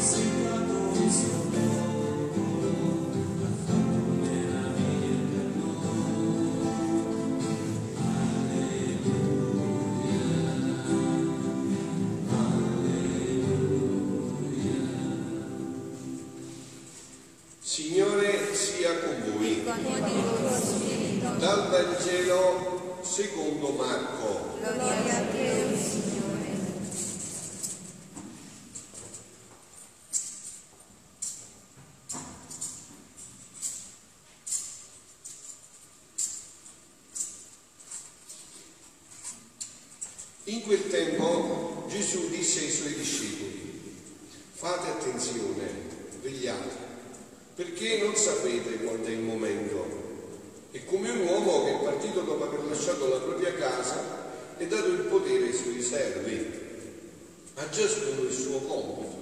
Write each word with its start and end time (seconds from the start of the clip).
Signore 0.00 1.39
fate 44.60 44.90
attenzione, 44.90 45.70
vegliate, 46.20 46.68
perché 47.54 48.02
non 48.02 48.14
sapete 48.14 48.76
quando 48.84 49.06
è 49.06 49.12
il 49.12 49.20
momento. 49.20 50.08
È 50.70 50.84
come 50.84 51.08
un 51.08 51.20
uomo 51.20 51.64
che 51.64 51.70
è 51.70 51.82
partito 51.82 52.20
dopo 52.20 52.44
aver 52.44 52.66
lasciato 52.66 53.08
la 53.08 53.20
propria 53.20 53.54
casa 53.54 54.28
e 54.58 54.66
dato 54.66 54.88
il 54.88 55.06
potere 55.08 55.46
ai 55.46 55.54
suoi 55.54 55.80
servi, 55.80 56.46
a 57.54 57.70
ciascuno 57.70 58.20
il 58.20 58.32
suo 58.32 58.58
compito, 58.58 59.16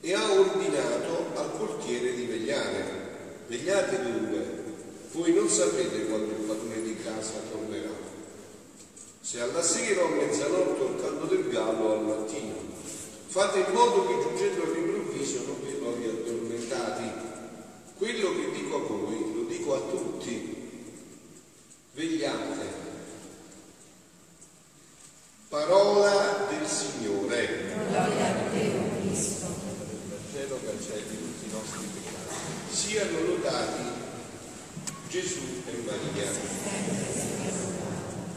e 0.00 0.14
ha 0.14 0.32
ordinato 0.32 1.26
al 1.36 1.50
portiere 1.56 2.12
di 2.16 2.24
vegliare. 2.24 2.84
Vegliate 3.46 4.02
dunque, 4.02 4.64
voi 5.12 5.32
non 5.32 5.48
sapete 5.48 6.06
quando 6.06 6.32
il 6.32 6.44
padrone 6.44 6.82
di 6.82 6.96
casa 6.96 7.34
tornerà 7.52 8.08
se 9.20 9.40
alla 9.40 9.62
sera 9.62 10.02
o 10.02 10.06
a 10.06 10.10
mezzanotte 10.10 10.82
o 10.82 10.86
al 10.88 11.00
canto 11.00 11.26
del 11.26 11.48
gallo 11.50 11.92
al 11.92 12.02
mattino. 12.02 12.79
Fate 13.30 13.60
in 13.60 13.72
modo 13.72 14.08
che 14.08 14.22
giungendo 14.22 14.64
all'improvviso 14.64 15.44
non 15.46 15.60
vi 15.64 15.78
trovi 15.78 16.04
addormentati. 16.04 17.10
Quello 17.96 18.34
che 18.34 18.50
dico 18.50 18.74
a 18.74 18.78
voi 18.80 19.32
lo 19.32 19.42
dico 19.44 19.74
a 19.76 19.80
tutti. 19.88 20.98
Vegliate. 21.94 22.66
Parola 25.48 26.48
del 26.50 26.66
Signore. 26.66 27.72
Gloria 27.88 28.26
a 28.26 28.50
te, 28.50 28.72
Cristo. 28.98 29.46
Vangelo 30.08 30.58
cancelli 30.64 31.16
tutti 31.16 31.46
i 31.46 31.52
nostri 31.52 31.86
peccati. 31.86 32.74
Siano 32.74 33.26
lodati 33.26 33.82
Gesù 35.08 35.62
e 35.66 35.82
Maria. 35.86 36.30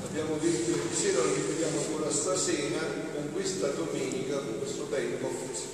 Abbiamo 0.06 0.38
detto 0.38 0.70
ieri 0.70 0.94
sera, 0.94 1.24
lo 1.24 1.34
ripetiamo 1.34 1.80
ancora 1.80 2.12
stasera, 2.12 3.12
questa 3.34 3.68
domenica, 3.70 4.38
con 4.38 4.60
questo 4.60 4.86
tempo, 4.86 5.28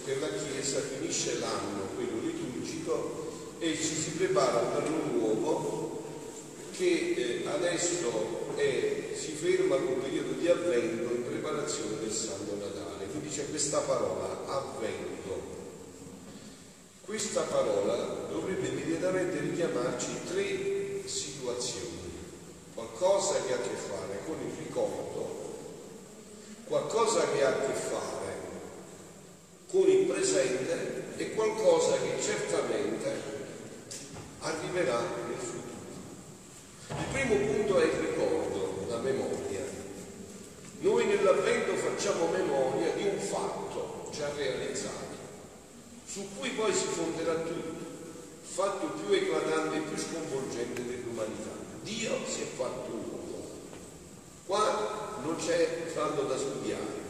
per 0.06 0.20
la 0.20 0.30
Chiesa 0.30 0.80
finisce 0.80 1.40
l'anno, 1.40 1.90
quello 1.96 2.22
liturgico, 2.24 3.28
e 3.60 3.76
ci 3.76 3.96
si 3.96 4.12
prepara 4.12 4.60
per 4.60 4.90
un 4.90 5.20
nuovo 5.20 6.04
che 6.72 7.14
eh, 7.44 7.48
adesso 7.48 8.56
è, 8.56 9.14
si 9.14 9.32
ferma 9.34 9.76
col 9.76 9.96
periodo 9.96 10.32
di 10.32 10.48
avvento 10.48 11.14
in 11.14 11.26
preparazione 11.26 12.00
del 12.00 12.12
Santo 12.12 12.56
Natale. 12.56 13.06
Quindi 13.12 13.30
c'è 13.30 13.50
questa 13.50 13.80
parola, 13.80 14.46
avvento. 14.48 15.58
Questa 17.04 17.42
parola 17.42 18.28
dovrebbe 18.32 18.68
immediatamente 18.68 19.40
richiamarci 19.40 20.08
tre 20.32 21.02
situazioni 21.06 22.00
qualcosa 22.74 23.42
che 23.46 23.54
ha 23.54 23.58
a 23.58 23.62
che 23.62 23.76
fare 23.76 24.20
con 24.26 24.38
il 24.40 24.56
ricordo, 24.58 25.19
qualcosa 26.70 27.28
che 27.32 27.44
ha 27.44 27.50
a 27.50 27.66
che 27.66 27.74
fare 27.74 28.38
con 29.72 29.90
il 29.90 30.06
presente 30.06 31.18
e 31.18 31.34
qualcosa 31.34 31.98
che 31.98 32.22
certamente 32.22 33.22
arriverà 34.40 35.00
nel 35.00 35.38
futuro. 35.38 35.68
Il 36.90 37.06
primo 37.12 37.36
punto 37.36 37.80
è 37.80 37.86
il 37.86 38.00
ricordo, 38.00 38.86
la 38.88 38.98
memoria. 38.98 39.66
Noi 40.82 41.06
nell'avvento 41.08 41.76
facciamo 41.76 42.28
memoria 42.28 42.94
di 42.94 43.04
un 43.04 43.20
fatto 43.20 44.10
già 44.14 44.32
realizzato, 44.36 45.18
su 46.06 46.28
cui 46.38 46.52
poi 46.52 46.72
si 46.72 46.86
fonderà 46.86 47.34
tutto, 47.34 47.84
fatto 48.44 48.86
più 48.92 49.14
eclatante 49.14 49.78
e 49.78 49.82
più 49.82 49.98
sconvolgente 49.98 50.86
dell'umanità. 50.86 51.50
Dio 51.82 52.12
si 52.28 52.42
è 52.42 52.46
fatto 52.46 52.92
uomo. 52.92 53.19
Non 55.24 55.36
c'è 55.38 55.86
fatto 55.94 56.24
da 56.24 56.38
studiare, 56.38 57.08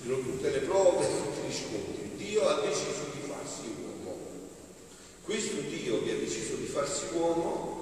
ci 0.00 0.08
sono 0.08 0.22
tutte 0.22 0.50
le 0.50 0.58
prove, 0.60 1.06
tutti 1.06 1.40
gli 1.40 1.46
riscontri. 1.46 2.10
Dio 2.16 2.48
ha 2.48 2.60
deciso 2.60 3.04
di 3.12 3.20
farsi 3.28 3.74
uomo. 3.82 4.18
Questo 5.22 5.60
Dio 5.60 6.02
che 6.02 6.12
ha 6.12 6.16
deciso 6.16 6.54
di 6.54 6.66
farsi 6.66 7.04
uomo 7.12 7.76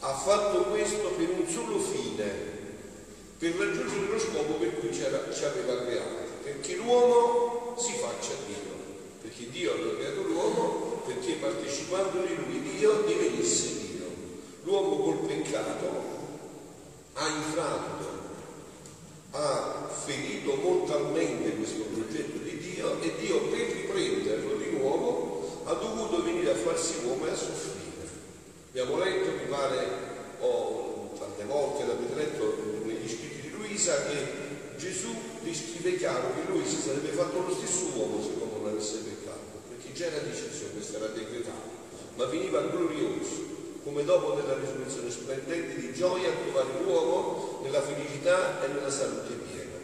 ha 0.00 0.14
fatto 0.14 0.64
questo 0.64 1.08
per 1.10 1.28
un 1.28 1.46
solo 1.46 1.78
fine, 1.78 2.24
per 3.38 3.54
raggiungere 3.54 4.06
lo 4.06 4.18
scopo 4.18 4.54
per 4.54 4.78
cui 4.78 4.92
ci 4.94 5.04
aveva 5.04 5.82
creato, 5.84 6.16
perché 6.42 6.76
l'uomo 6.76 7.76
si 7.78 7.92
faccia 7.92 8.32
Dio, 8.46 8.74
perché 9.20 9.50
Dio 9.50 9.72
ha 9.72 9.94
creato 9.96 10.22
l'uomo, 10.22 11.02
perché 11.04 11.34
partecipando 11.34 12.22
di 12.22 12.34
lui 12.34 12.62
Dio 12.76 13.02
divenisse 13.02 13.78
Dio 13.78 14.06
l'uomo 14.62 14.96
col 15.04 15.26
peccato 15.26 16.18
ha 17.14 17.28
infranto, 17.28 18.19
ha 19.32 19.88
ferito 20.04 20.56
mortalmente 20.56 21.54
questo 21.56 21.82
progetto 21.84 22.38
di 22.38 22.58
Dio 22.58 23.00
e 23.00 23.12
Dio 23.20 23.40
per 23.42 23.70
riprenderlo 23.70 24.56
di 24.56 24.70
nuovo 24.76 25.62
ha 25.64 25.74
dovuto 25.74 26.22
venire 26.24 26.50
a 26.50 26.56
farsi 26.56 27.04
uomo 27.04 27.26
e 27.26 27.30
a 27.30 27.36
soffrire. 27.36 28.08
Abbiamo 28.70 28.98
letto, 28.98 29.30
mi 29.30 29.48
pare, 29.48 29.86
oh, 30.40 31.12
tante 31.18 31.44
volte 31.44 31.86
l'avete 31.86 32.14
letto 32.14 32.56
negli 32.84 33.08
scritti 33.08 33.42
di 33.42 33.50
Luisa, 33.50 34.04
che 34.06 34.78
Gesù 34.78 35.14
descrive 35.42 35.96
chiaro 35.96 36.34
che 36.34 36.50
lui 36.50 36.66
si 36.66 36.80
sarebbe 36.80 37.10
fatto 37.10 37.40
lo 37.40 37.54
stesso 37.54 37.96
uomo 37.96 38.22
se 38.22 38.30
non 38.38 38.66
avesse 38.66 38.98
peccato, 38.98 39.62
perché 39.68 39.92
già 39.92 40.06
era 40.06 40.18
deciso, 40.18 40.70
questo 40.72 40.96
era 40.96 41.06
decretato, 41.06 41.68
ma 42.16 42.24
veniva 42.24 42.62
glorioso 42.62 43.59
come 43.82 44.04
dopo 44.04 44.32
della 44.32 44.54
risurrezione 44.54 45.10
splendente 45.10 45.80
di 45.80 45.92
gioia 45.92 46.30
trovare 46.30 46.82
l'uomo 46.82 47.60
nella 47.62 47.82
felicità 47.82 48.62
e 48.62 48.68
nella 48.68 48.90
salute 48.90 49.34
piena. 49.34 49.76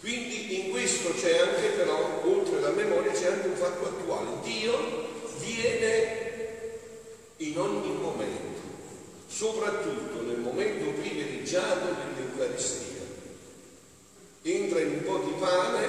Quindi 0.00 0.66
in 0.66 0.70
questo 0.70 1.12
c'è 1.14 1.38
anche 1.38 1.68
però, 1.70 2.22
oltre 2.24 2.58
alla 2.58 2.70
memoria, 2.70 3.10
c'è 3.10 3.26
anche 3.26 3.48
un 3.48 3.56
fatto 3.56 3.86
attuale. 3.86 4.28
Dio 4.42 5.04
viene 5.38 6.24
in 7.38 7.58
ogni 7.58 7.96
momento, 8.00 8.60
soprattutto 9.26 10.22
nel 10.22 10.38
momento 10.38 10.90
privilegiato 11.00 11.86
dell'Eucaristia. 12.14 12.84
Entra 14.42 14.80
in 14.80 14.90
un 14.90 15.02
po' 15.02 15.18
di 15.18 15.32
pane 15.40 15.88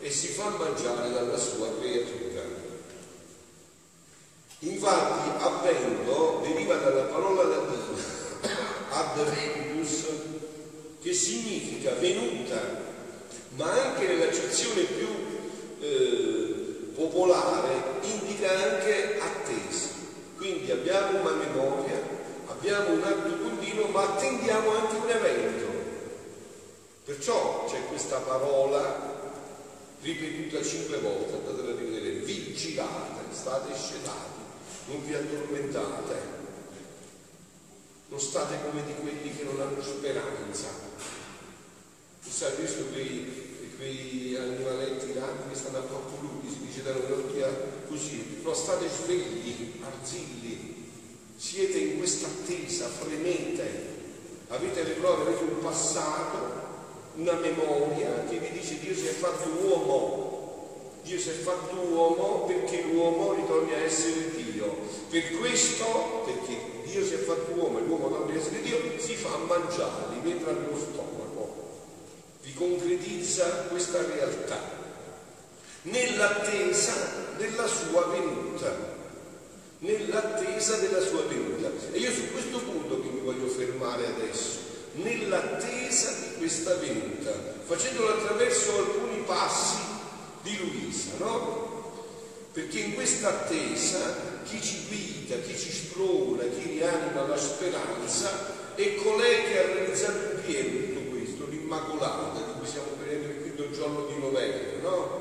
e 0.00 0.10
si 0.10 0.28
fa 0.28 0.48
mangiare 0.48 1.12
dalla 1.12 1.36
sua 1.36 1.68
creatura. 1.78 2.42
Infatti 4.60 5.30
avvento 5.38 6.40
deriva 6.42 6.76
dalla 6.76 7.02
parola 7.04 7.42
latina 7.42 8.00
adventus 8.90 10.06
che 11.02 11.11
significa 11.22 11.92
venuta, 11.92 12.60
ma 13.56 13.70
anche 13.70 14.06
nell'accezione 14.06 14.82
più 14.82 15.06
eh, 15.80 16.90
popolare 16.94 18.00
indica 18.02 18.50
anche 18.50 19.20
attesa. 19.20 19.90
Quindi 20.36 20.70
abbiamo 20.72 21.20
una 21.20 21.34
memoria, 21.34 22.00
abbiamo 22.48 22.94
un 22.94 23.02
atto 23.04 23.38
continuo, 23.38 23.86
ma 23.88 24.02
attendiamo 24.02 24.70
anche 24.76 24.96
un 24.96 25.10
evento. 25.10 25.70
Perciò 27.04 27.66
c'è 27.70 27.86
questa 27.86 28.18
parola 28.18 29.10
ripetuta 30.00 30.62
cinque 30.64 30.98
volte, 30.98 31.34
andate 31.34 31.70
a 31.70 31.74
rivedere, 31.76 32.10
vigilate, 32.24 33.32
state 33.32 33.72
scetati 33.74 34.40
non 34.86 35.04
vi 35.04 35.14
addormentate, 35.14 36.14
non 38.08 38.20
state 38.20 38.58
come 38.64 38.84
di 38.84 38.94
quelli 39.00 39.34
che 39.34 39.44
non 39.44 39.60
hanno 39.60 39.82
speranza. 39.82 40.90
Sai, 42.42 42.54
visto 42.58 42.86
quei, 42.90 43.24
quei 43.76 44.36
animaletti 44.36 45.12
grandi 45.12 45.42
che 45.48 45.54
stanno 45.56 45.78
a 45.78 45.82
troppo 45.82 46.16
lunghi, 46.22 46.48
si 46.48 46.66
dice 46.66 46.82
da 46.82 46.90
un'occhia 46.90 47.46
così, 47.86 48.40
non 48.42 48.52
state 48.52 48.88
svegli, 48.88 49.74
arzilli, 49.80 50.90
siete 51.36 51.78
in 51.78 51.98
questa 51.98 52.26
attesa, 52.26 52.88
fremete, 52.88 53.86
avete 54.48 54.82
le 54.82 54.90
prove, 54.94 55.22
avete 55.22 55.44
un 55.44 55.60
passato, 55.60 56.38
una 57.14 57.34
memoria 57.34 58.24
che 58.28 58.38
vi 58.38 58.58
dice 58.58 58.80
Dio 58.80 58.92
si 58.92 59.06
è 59.06 59.12
fatto 59.12 59.48
uomo 59.64 60.98
Dio 61.04 61.18
si 61.20 61.28
è 61.28 61.32
fatto 61.32 61.76
uomo 61.76 62.44
perché 62.46 62.82
l'uomo 62.90 63.34
ritorni 63.34 63.72
a 63.72 63.78
essere 63.78 64.32
Dio. 64.34 64.78
Per 65.08 65.38
questo, 65.38 66.24
perché 66.24 66.58
Dio 66.90 67.04
si 67.04 67.14
è 67.14 67.18
fatto 67.18 67.52
uomo 67.54 67.78
e 67.78 67.82
l'uomo 67.82 68.08
torna 68.08 68.32
a 68.32 68.36
essere 68.36 68.62
Dio, 68.62 68.78
si 68.98 69.14
fa 69.14 69.36
mangiare, 69.36 70.16
li 70.20 70.28
entra 70.28 70.50
nello 70.50 70.76
stomaco. 70.76 71.11
Vi 72.42 72.54
concretizza 72.54 73.44
questa 73.68 74.04
realtà 74.04 74.58
nell'attesa 75.82 76.92
della 77.36 77.66
sua 77.66 78.06
venuta 78.06 78.92
nell'attesa 79.82 80.76
della 80.76 81.00
sua 81.00 81.22
venuta. 81.22 81.70
E 81.92 81.98
io 81.98 82.10
su 82.10 82.30
questo 82.32 82.58
punto 82.58 83.00
che 83.00 83.08
mi 83.08 83.20
voglio 83.20 83.46
fermare 83.48 84.06
adesso, 84.06 84.58
nell'attesa 84.92 86.12
di 86.12 86.36
questa 86.38 86.74
venuta, 86.74 87.32
facendolo 87.64 88.08
attraverso 88.08 88.78
alcuni 88.78 89.22
passi 89.26 89.78
di 90.42 90.56
Luisa, 90.58 91.12
no? 91.18 91.70
Perché 92.52 92.80
in 92.80 92.94
questa 92.94 93.28
attesa 93.28 94.40
chi 94.44 94.60
ci 94.60 94.86
guida, 94.88 95.36
chi 95.36 95.56
ci 95.56 95.72
sprona, 95.72 96.42
chi 96.44 96.78
rianima 96.78 97.26
la 97.26 97.36
speranza 97.36 98.74
è 98.74 98.94
colei 98.96 99.44
che 99.44 99.58
ha 99.58 99.66
realizzato 99.66 100.34
in 100.34 100.42
pieno 100.44 100.91
l'Immacolata, 101.72 102.36
di 102.36 102.58
cui 102.58 102.66
stiamo 102.66 102.88
prendendo 102.98 103.28
il 103.28 103.40
quinto 103.40 103.70
giorno 103.70 104.04
di 104.06 104.18
novembre, 104.20 104.76
no? 104.82 105.20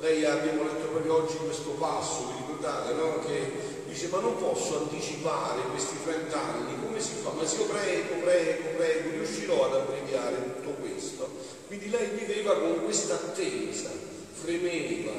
Lei 0.00 0.24
abbiamo 0.24 0.64
letto 0.64 0.86
proprio 0.86 1.22
oggi 1.22 1.36
questo 1.36 1.70
passo, 1.70 2.28
vi 2.28 2.38
ricordate, 2.38 2.94
no? 2.94 3.18
Che 3.18 3.52
dice 3.86 4.08
ma 4.08 4.20
non 4.20 4.38
posso 4.38 4.78
anticipare 4.78 5.60
questi 5.70 5.96
30 6.02 6.40
anni, 6.40 6.80
come 6.82 7.00
si 7.00 7.12
fa? 7.22 7.30
Ma 7.32 7.46
se 7.46 7.56
io 7.56 7.64
prego, 7.66 8.14
prego, 8.22 8.68
prego, 8.76 9.10
riuscirò 9.10 9.66
ad 9.66 9.74
abbreviare 9.74 10.36
tutto 10.36 10.70
questo. 10.80 11.28
Quindi 11.66 11.90
lei 11.90 12.08
viveva 12.16 12.58
con 12.58 12.84
questa 12.84 13.14
attesa, 13.14 13.90
fremeva, 14.32 15.12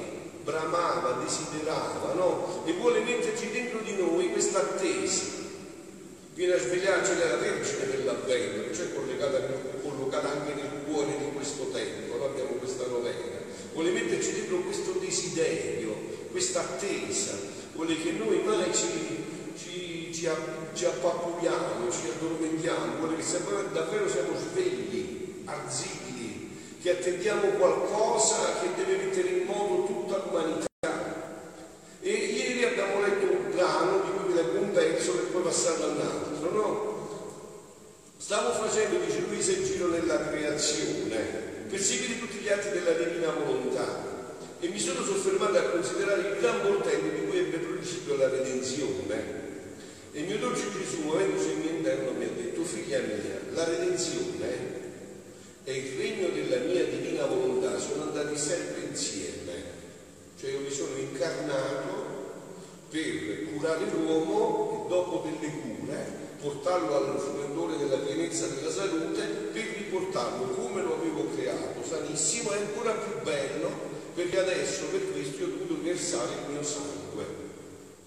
bramava, 0.44 1.24
desiderava, 1.24 2.13
no? 2.13 2.63
E 2.66 2.74
vuole 2.74 3.01
metterci 3.01 3.51
dentro 3.51 3.80
di 3.80 3.95
noi 3.98 4.31
questa 4.31 4.60
attesa. 4.60 5.39
Viene 6.33 6.54
a 6.54 6.60
svegliarci 6.60 7.13
nella 7.13 7.36
Vergine 7.36 7.86
dell'Avvento, 7.88 8.72
c'è 8.72 8.95
collegata, 8.95 9.38
collocata 9.83 10.31
anche 10.31 10.54
nel 10.54 10.72
cuore 10.86 11.18
di 11.18 11.31
questo 11.36 11.69
tempo, 11.72 12.18
no? 12.18 12.25
abbiamo 12.25 12.51
questa 12.51 12.88
novena. 12.88 13.40
Metterci 14.21 14.39
dentro 14.39 14.57
questo 14.59 14.91
desiderio, 15.00 15.95
questa 16.29 16.59
attesa, 16.59 17.31
vuole 17.73 18.00
che 18.00 18.12
noi 18.12 18.39
mai 18.45 18.71
ci, 18.71 18.85
ci, 19.57 20.13
ci, 20.13 20.29
ci 20.73 20.85
appappuliamo, 20.85 21.89
ci 21.89 22.07
addormentiamo, 22.07 22.97
vuole 23.00 23.15
che 23.15 23.23
davvero 23.73 24.07
siamo 24.07 24.38
svegli, 24.38 25.41
arzigli, 25.45 26.50
che 26.83 26.91
attendiamo 26.91 27.47
qualcosa 27.57 28.59
che 28.62 28.68
deve 28.75 29.06
mettere 29.06 29.27
in 29.29 29.45
moto 29.45 29.85
tutta 29.91 30.23
l'umanità. 30.23 30.68
E 32.00 32.12
ieri 32.12 32.63
abbiamo 32.63 33.01
letto 33.01 33.25
un 33.25 33.51
brano 33.56 34.01
di 34.03 34.12
cui 34.12 34.27
vi 34.27 34.33
leggo 34.35 34.59
un 34.59 34.71
pezzo 34.71 35.13
per 35.13 35.25
poi 35.31 35.41
passare 35.41 35.81
all'altro, 35.81 36.51
no? 36.51 36.89
Stavo 38.18 38.51
facendo, 38.51 39.03
dice 39.03 39.23
Luisa, 39.27 39.51
il 39.51 39.65
giro 39.65 39.88
nella 39.88 40.29
creazione, 40.29 41.50
per 41.68 41.79
seguire 41.81 42.19
tutti 42.19 42.38
gli 42.38 42.50
atti 42.50 42.69
della 42.69 42.91
divina 42.91 43.31
volontà 43.31 44.09
e 44.63 44.68
mi 44.68 44.79
sono 44.79 45.03
soffermato 45.03 45.57
a 45.57 45.63
considerare 45.63 46.21
il 46.21 46.27
gran 46.41 46.59
portento 46.61 47.15
di 47.15 47.27
cui 47.27 47.38
ebbe 47.38 47.57
principio 47.57 48.17
la 48.17 48.27
redenzione. 48.27 49.39
E 50.11 50.19
il 50.19 50.25
mio 50.25 50.39
dolce 50.39 50.65
Gesù, 50.71 51.03
muovendosi 51.03 51.51
in 51.51 51.59
mio 51.59 51.69
interno, 51.69 52.11
mi 52.11 52.25
ha 52.25 52.29
detto, 52.35 52.63
figlia 52.63 52.99
mia, 52.99 53.39
la 53.53 53.63
redenzione 53.63 54.79
e 55.63 55.71
il 55.71 55.97
regno 55.97 56.29
della 56.29 56.65
mia 56.65 56.83
divina 56.83 57.27
volontà 57.27 57.77
sono 57.77 58.03
andati 58.03 58.35
sempre 58.35 58.88
insieme. 58.89 59.79
Cioè 60.39 60.49
io 60.49 60.59
mi 60.61 60.71
sono 60.71 60.97
incarnato 60.97 62.09
per 62.89 63.53
curare 63.53 63.85
l'uomo 63.94 64.85
e 64.85 64.89
dopo 64.89 65.23
delle 65.23 65.53
cure 65.53 66.19
portarlo 66.41 66.95
allo 66.95 67.19
splendore 67.19 67.77
della 67.77 67.97
pienezza 67.97 68.47
della 68.47 68.71
salute 68.71 69.21
per 69.53 69.63
riportarlo 69.77 70.47
come 70.47 70.81
lo 70.81 70.95
avevo 70.95 71.29
creato, 71.35 71.85
sanissimo 71.87 72.51
e 72.51 72.57
ancora 72.57 72.94
più 72.94 73.21
bello 73.21 73.90
perché 74.13 74.39
adesso 74.39 74.85
per 74.85 75.11
questo 75.11 75.39
io 75.39 75.45
ho 75.45 75.49
dovuto 75.49 75.81
versare 75.81 76.31
il 76.33 76.51
mio 76.51 76.63
sangue. 76.63 77.25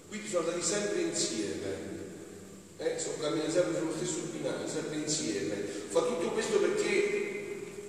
Quindi 0.07 0.27
sono 0.27 0.47
andati 0.47 0.63
sempre 0.63 1.01
insieme. 1.01 1.93
Eh, 2.77 2.99
sono 2.99 3.15
camminati 3.19 3.51
sempre 3.51 3.79
sullo 3.79 3.93
stesso 3.95 4.27
binario, 4.31 4.67
sempre 4.67 4.97
insieme. 4.97 5.55
Fa 5.89 6.01
tutto 6.01 6.31
questo 6.31 6.57
perché 6.59 7.15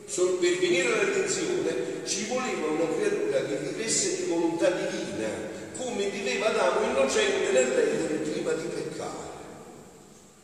per 0.07 0.59
venire 0.59 0.87
alla 0.87 1.03
redenzione 1.03 2.05
ci 2.05 2.27
voleva 2.27 2.67
una 2.69 2.95
creatura 2.95 3.45
che 3.45 3.57
vivesse 3.57 4.17
di 4.17 4.31
volontà 4.31 4.71
divina, 4.71 5.29
come 5.77 6.09
viveva 6.09 6.47
Adamo 6.47 6.87
innocente 6.91 7.51
nell'Edene 7.51 8.19
prima 8.19 8.53
di 8.53 8.69
peccare. 8.69 9.35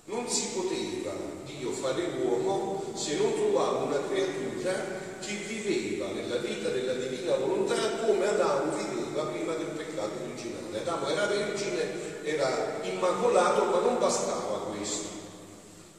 Non 0.06 0.28
si 0.28 0.48
poteva 0.54 1.14
Dio 1.44 1.70
fare 1.70 2.02
l'uomo 2.18 2.92
se 2.96 3.16
non 3.16 3.34
trovava 3.34 3.84
una 3.84 4.00
creatura 4.08 5.00
che 5.20 5.34
viveva 5.46 6.08
nella 6.08 6.38
vita 6.38 6.68
della 6.68 6.94
divina 6.94 7.36
volontà 7.36 7.98
come 8.04 8.26
Adamo 8.26 8.76
viveva 8.76 9.26
prima 9.26 9.54
del 9.54 9.66
peccato 9.66 10.24
originale. 10.72 10.80
Adamo 10.80 11.08
era 11.08 11.26
vergine, 11.26 12.24
era 12.24 12.78
immacolato, 12.82 13.64
ma 13.64 13.78
non 13.80 13.98
bastava 13.98 14.66
questo. 14.74 15.10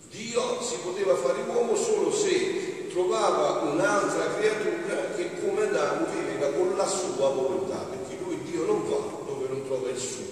Dio 0.09 0.61
si 0.61 0.75
poteva 0.83 1.15
fare 1.15 1.41
uomo 1.47 1.75
solo 1.75 2.11
se 2.11 2.87
trovava 2.89 3.61
un'altra 3.61 4.35
creatura 4.35 5.11
che 5.15 5.29
come 5.41 5.63
Adamo 5.63 6.05
viveva 6.11 6.47
con 6.51 6.75
la 6.75 6.87
sua 6.87 7.29
volontà, 7.29 7.85
perché 7.89 8.17
lui 8.23 8.39
Dio 8.43 8.65
non 8.65 8.83
va 8.89 8.97
dove 9.25 9.47
non 9.47 9.63
trova 9.65 9.89
il 9.89 9.97
suo. 9.97 10.31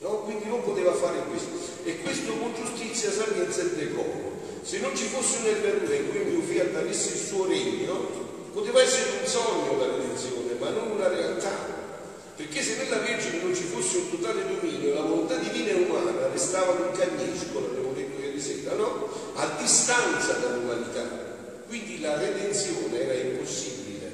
No? 0.00 0.08
Quindi 0.24 0.48
non 0.48 0.64
poteva 0.64 0.92
fare 0.92 1.22
questo. 1.30 1.50
E 1.84 2.00
questo 2.00 2.32
con 2.32 2.52
giustizia, 2.54 3.10
sapienza 3.12 3.60
e 3.60 3.74
decoro. 3.76 4.40
Se 4.62 4.78
non 4.80 4.96
ci 4.96 5.04
fosse 5.04 5.38
un'errore 5.38 5.96
in 5.96 6.10
cui 6.10 6.24
mio 6.24 6.40
fiat 6.40 6.74
avesse 6.74 7.12
il 7.12 7.20
suo 7.20 7.46
regno, 7.46 8.08
poteva 8.52 8.82
essere 8.82 9.20
un 9.20 9.26
sogno 9.26 9.78
la 9.78 9.86
redenzione, 9.86 10.54
ma 10.58 10.70
non 10.70 10.90
una 10.90 11.08
realtà. 11.08 11.71
Perché 12.42 12.60
se 12.60 12.76
nella 12.82 12.98
Vergine 12.98 13.40
non 13.40 13.54
ci 13.54 13.62
fosse 13.62 13.98
un 13.98 14.10
totale 14.10 14.42
dominio, 14.42 14.94
la 14.94 15.02
volontà 15.02 15.36
divina 15.36 15.70
e 15.70 15.74
umana 15.74 16.26
restava 16.32 16.72
un 16.72 16.90
cagnesco, 16.90 17.60
l'abbiamo 17.60 17.92
detto 17.92 18.20
ieri 18.20 18.40
sera, 18.40 18.74
no? 18.74 19.08
A 19.34 19.56
distanza 19.60 20.32
dall'umanità. 20.32 21.06
Quindi 21.68 22.00
la 22.00 22.18
redenzione 22.18 23.00
era 23.00 23.14
impossibile. 23.14 24.10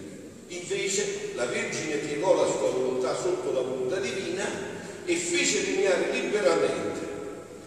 Invece 0.48 1.30
la 1.36 1.46
Vergine 1.46 1.96
piegò 1.96 2.36
la 2.36 2.46
sua 2.46 2.69
volontà 2.69 3.17
sotto 3.17 3.50
la 3.50 3.62
volontà 3.62 3.96
divina 3.96 4.44
e 5.06 5.14
fece 5.17 5.64
regnare 5.64 6.10
liberamente 6.10 7.00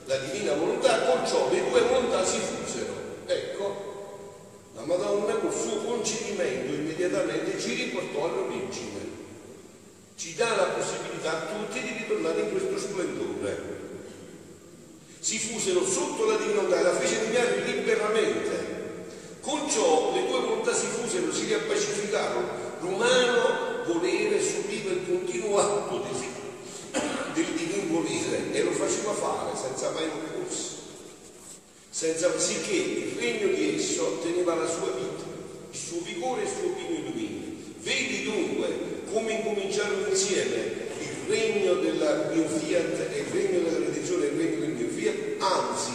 la 0.05 0.17
divina 0.17 0.53
volontà, 0.53 1.05
con 1.05 1.25
ciò 1.25 1.49
le 1.49 1.63
due 1.67 1.81
volontà 1.81 2.23
si 2.23 2.37
fusero. 2.37 2.93
Ecco, 3.25 4.69
la 4.75 4.85
Madonna 4.85 5.33
col 5.33 5.51
suo 5.51 5.77
concedimento 5.77 6.71
immediatamente 6.71 7.59
ci 7.59 7.73
riportò 7.73 8.25
all'origine. 8.25 9.10
Ci 10.21 10.35
dà 10.35 10.55
la 10.55 10.65
possibilità 10.77 11.31
a 11.31 11.45
tutti 11.47 11.81
di 11.81 11.97
ritornare 11.97 12.41
in 12.41 12.51
questo 12.51 12.77
splendore. 12.77 13.79
Si 15.17 15.39
fusero 15.39 15.83
sotto 15.83 16.25
la 16.25 16.37
divinità 16.37 16.79
e 16.79 16.83
la 16.83 16.93
fece 16.93 17.23
regnare 17.23 17.65
liberamente. 17.65 19.07
Con 19.39 19.67
ciò 19.67 20.13
le 20.13 20.27
due 20.27 20.41
volontà 20.41 20.75
si 20.75 20.85
fusero, 20.85 21.33
si 21.33 21.45
riappacificarono. 21.45 22.49
L'umano 22.81 23.83
volere 23.87 24.39
subiva 24.39 24.91
il 24.91 25.07
continuo 25.07 25.57
atto 25.57 26.05
del 27.33 27.45
divin 27.55 27.91
volere 27.91 28.53
e 28.53 28.61
lo 28.61 28.73
faceva 28.73 29.13
fare 29.13 29.57
senza 29.57 29.89
mai 29.89 30.05
opporsi, 30.05 30.67
senza 31.89 32.37
sicché 32.37 32.73
il 32.73 33.17
regno 33.17 33.47
di 33.55 33.75
esso 33.75 34.19
teneva 34.21 34.53
la 34.53 34.69
sua 34.69 34.91
vita, 34.91 35.23
il 35.71 35.79
suo 35.79 36.01
vigore 36.01 36.41
e 36.41 36.43
il 36.43 36.51
suo 36.51 36.69
pieno 36.73 37.09
dominio. 37.09 37.49
Vedi 37.79 38.23
dunque 38.23 38.91
come 39.11 39.33
incominciarono 39.33 40.07
insieme 40.07 40.55
il 40.99 41.27
regno 41.27 41.75
della 41.75 42.20
mio 42.33 42.47
fiat 42.47 43.13
e 43.13 43.19
il 43.19 43.25
regno 43.31 43.59
della 43.59 43.85
redenzione 43.85 44.25
e 44.25 44.27
il 44.29 44.37
regno 44.37 44.59
del 44.59 44.69
mio 44.69 44.87
fiat, 44.87 45.15
anzi 45.39 45.91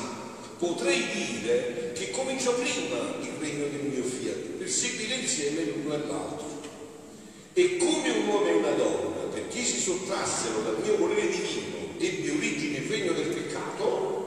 potrei 0.58 1.04
dire 1.12 1.92
che 1.94 2.10
cominciò 2.10 2.54
prima 2.54 3.14
il 3.20 3.32
regno 3.38 3.66
del 3.66 3.90
mio 3.92 4.04
fiat 4.04 4.36
per 4.58 4.68
seguire 4.68 5.14
insieme 5.16 5.64
l'uno 5.64 5.94
all'altro. 5.94 6.54
E 7.52 7.76
come 7.78 8.10
un 8.10 8.28
uomo 8.28 8.46
e 8.46 8.52
una 8.52 8.72
donna 8.72 9.22
perché 9.32 9.62
si 9.62 9.80
sottrassero 9.80 10.60
dal 10.60 10.78
mio 10.82 10.96
volere 10.96 11.28
divino 11.28 11.76
ebbe 11.98 12.30
origine 12.30 12.78
il 12.78 12.88
regno 12.90 13.12
del 13.12 13.28
peccato 13.28 14.24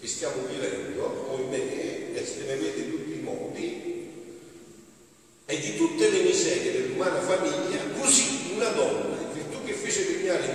che 0.00 0.08
stiamo 0.08 0.46
vivendo, 0.50 1.38
e 1.52 2.10
ne 2.46 2.56
vede 2.56 2.80
in 2.80 2.90
tutti 2.90 3.12
i 3.12 3.22
modi, 3.22 4.08
e 5.46 5.60
di 5.60 5.76
tutte 5.76 6.10
le 6.10 6.22
miserie 6.22 6.72
dell'umana 6.72 7.20
famiglia, 7.20 7.78
così 8.00 8.52
una 8.54 8.68
donna, 8.70 9.01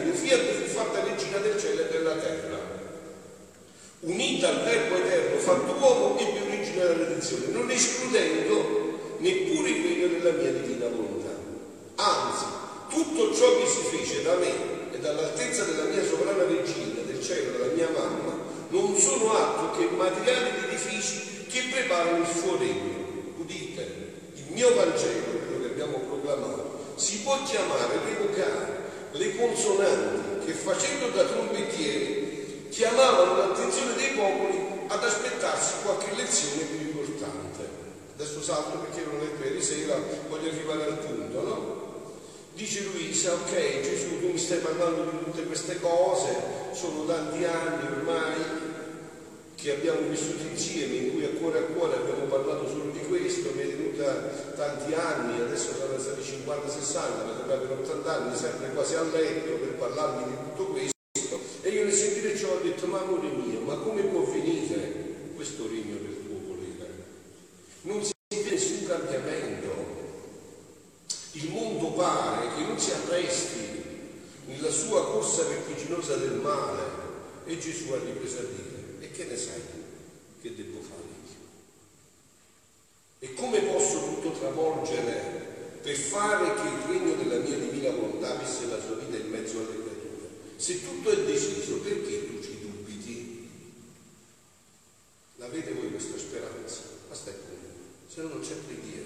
mio 0.04 0.14
fiat, 0.14 0.40
fu 0.40 0.66
fatta 0.74 1.04
regina 1.04 1.38
del 1.38 1.60
cielo 1.60 1.82
e 1.82 1.92
della 1.92 2.16
terra. 2.16 2.58
Unita 4.00 4.50
al 4.50 4.64
Verbo 4.64 4.96
eterno 4.96 5.40
fatto 5.40 5.72
uomo, 5.80 6.18
ebbe 6.20 6.42
origine 6.42 6.78
della 6.78 6.94
redenzione, 6.94 7.48
non 7.48 7.70
escludendo 7.70 9.16
neppure 9.18 9.72
regno 9.72 10.08
della 10.08 10.32
mia 10.32 10.52
divina 10.52 10.88
volontà. 10.88 11.32
Ah, 11.96 12.86
tutto 12.90 13.34
ciò 13.34 13.58
che 13.58 13.68
si 13.68 13.98
fece 13.98 14.22
da 14.22 14.36
me 14.36 14.92
e 14.92 15.00
dall'altezza 15.00 15.64
della 15.64 15.86
mia 15.86 16.04
sovrana 16.04 16.44
regina, 16.44 17.02
del 17.06 17.22
cielo, 17.22 17.58
della 17.58 17.74
mia 17.74 17.90
mamma, 17.90 18.38
non 18.70 18.96
sono 18.98 19.36
altro 19.36 19.78
che 19.78 19.90
materiali 19.96 20.52
di 20.52 20.68
edifici 20.68 21.46
che 21.50 21.64
preparano 21.72 22.20
il 22.20 22.28
suo 22.28 22.58
regno. 22.58 23.06
Udite, 23.38 23.82
il 24.36 24.54
mio 24.54 24.76
Vangelo, 24.76 25.40
quello 25.48 25.62
che 25.62 25.72
abbiamo 25.72 25.98
proclamato, 26.00 26.94
si 26.96 27.20
può 27.20 27.42
chiamare, 27.44 28.00
revocare 28.06 28.67
le 29.18 29.36
consonanti 29.36 30.46
che 30.46 30.54
facendo 30.54 31.10
da 31.10 31.24
trombettieri 31.24 32.68
chiamavano 32.70 33.38
l'attenzione 33.38 33.96
dei 33.96 34.12
popoli 34.12 34.60
ad 34.88 35.04
aspettarsi 35.04 35.74
qualche 35.84 36.16
lezione 36.16 36.64
più 36.64 36.88
importante. 36.88 37.86
Adesso 38.16 38.42
salto 38.42 38.78
perché 38.80 39.04
non 39.06 39.22
è 39.22 39.30
per 39.40 39.62
sera, 39.62 40.00
voglio 40.30 40.50
arrivare 40.50 40.84
al 40.86 40.98
punto, 40.98 41.42
no? 41.44 41.86
Dice 42.54 42.84
Luisa, 42.92 43.34
ok 43.34 43.82
Gesù 43.82 44.20
tu 44.20 44.32
mi 44.32 44.38
stai 44.38 44.58
parlando 44.60 45.12
di 45.12 45.24
tutte 45.26 45.44
queste 45.44 45.80
cose, 45.80 46.36
sono 46.72 47.06
tanti 47.06 47.44
anni 47.44 47.86
ormai 47.86 48.36
che 49.54 49.72
abbiamo 49.72 50.08
vissuto 50.08 50.44
insieme, 50.50 50.96
in 50.96 51.14
cui 51.14 51.26
a 51.26 51.30
cuore 51.30 51.60
a 51.60 51.62
cuore 51.64 51.98
abbiamo 51.98 52.26
parlato 52.26 52.68
solo 52.68 52.92
di 52.92 53.00
questo, 53.08 53.52
mi 53.56 53.62
è 53.62 53.66
venuta 53.66 54.14
tanti 54.56 54.94
anni, 54.94 55.42
adesso 55.42 55.74
saranno 56.48 56.70
stati 56.70 56.88
50-60, 56.88 57.26
ma 57.26 57.54
per 57.56 57.72
80 57.72 58.14
anni, 58.14 58.38
sempre 58.38 58.72
quasi 58.72 58.96
a 58.96 59.04
letto 59.04 59.52
per 59.56 59.74
parlarmi 59.76 60.32
di 60.32 60.38
tutto 60.38 60.72
questo. 60.72 61.40
E 61.62 61.70
io 61.70 61.84
nel 61.84 61.94
sentire 61.94 62.38
ciò 62.38 62.54
ho 62.54 62.62
detto, 62.62 62.88
ma 62.88 63.02
amore 63.02 63.30
mio, 63.30 63.60
ma 63.62 63.76
come 63.76 64.04
può 64.04 64.22
venire 64.22 65.06
questo 65.36 65.68
regno 65.68 65.98
del 65.98 66.26
tuo 66.26 66.40
volere? 66.48 67.06
Non 67.82 68.04
si 68.04 68.14
vede 68.30 68.52
nessun 68.52 68.88
cambiamento. 68.88 69.96
Il 71.34 71.50
mondo 71.50 71.92
pare 71.92 72.56
che 72.56 72.62
non 72.62 72.80
si 72.80 72.92
arresti 72.92 73.84
nella 74.46 74.72
sua 74.72 75.06
corsa 75.06 75.44
vertiginosa 75.44 76.16
del 76.16 76.36
male. 76.36 77.06
E 77.46 77.60
Gesù 77.60 77.92
ha 77.92 78.00
ripreso 78.00 78.40
a 78.40 78.42
dire, 78.42 78.96
e 79.00 79.12
che 79.12 79.24
ne 79.26 79.38
sai? 79.38 79.62
Che 80.42 80.56
devo 80.56 80.82
fare 80.82 81.02
io? 81.02 81.36
E 83.20 83.34
come 83.34 83.62
posso 83.62 84.00
tutto 84.00 84.32
travolgere 84.32 85.56
per 85.82 85.96
fare 86.18 86.56
che 86.56 86.68
il 86.68 86.82
regno 86.90 87.14
della 87.14 87.38
mia 87.38 87.58
divina 87.58 87.92
volontà 87.92 88.34
avesse 88.34 88.66
la 88.66 88.82
sua 88.82 88.96
vita 88.96 89.18
in 89.18 89.30
mezzo 89.30 89.60
alle 89.60 89.84
creature? 89.84 90.30
Se 90.56 90.84
tutto 90.84 91.12
è 91.12 91.24
deciso, 91.24 91.76
perché 91.76 92.26
tu 92.26 92.42
ci 92.42 92.60
dubiti? 92.60 93.50
L'avete 95.36 95.74
voi 95.74 95.92
questa 95.92 96.18
speranza? 96.18 96.82
Aspetta, 97.12 97.54
se 98.08 98.22
no 98.22 98.30
non 98.30 98.40
c'è 98.40 98.56
preghiera. 98.56 99.06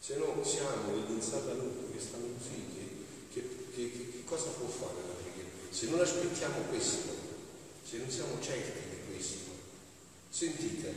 Se 0.00 0.16
no 0.16 0.42
siamo 0.42 1.04
in 1.06 1.20
Satanuto 1.20 1.92
che 1.92 2.00
stanno 2.00 2.28
così, 2.38 2.64
che, 2.72 2.88
che, 3.34 3.48
che, 3.74 4.10
che 4.10 4.24
cosa 4.24 4.48
può 4.56 4.66
fare 4.68 5.04
la 5.06 5.20
preghiera? 5.20 5.50
Se 5.68 5.86
non 5.90 6.00
aspettiamo 6.00 6.60
questo, 6.70 7.12
se 7.84 7.98
non 7.98 8.08
siamo 8.08 8.40
certi 8.40 8.88
di 8.88 9.12
questo. 9.12 9.50
Sentite, 10.30 10.94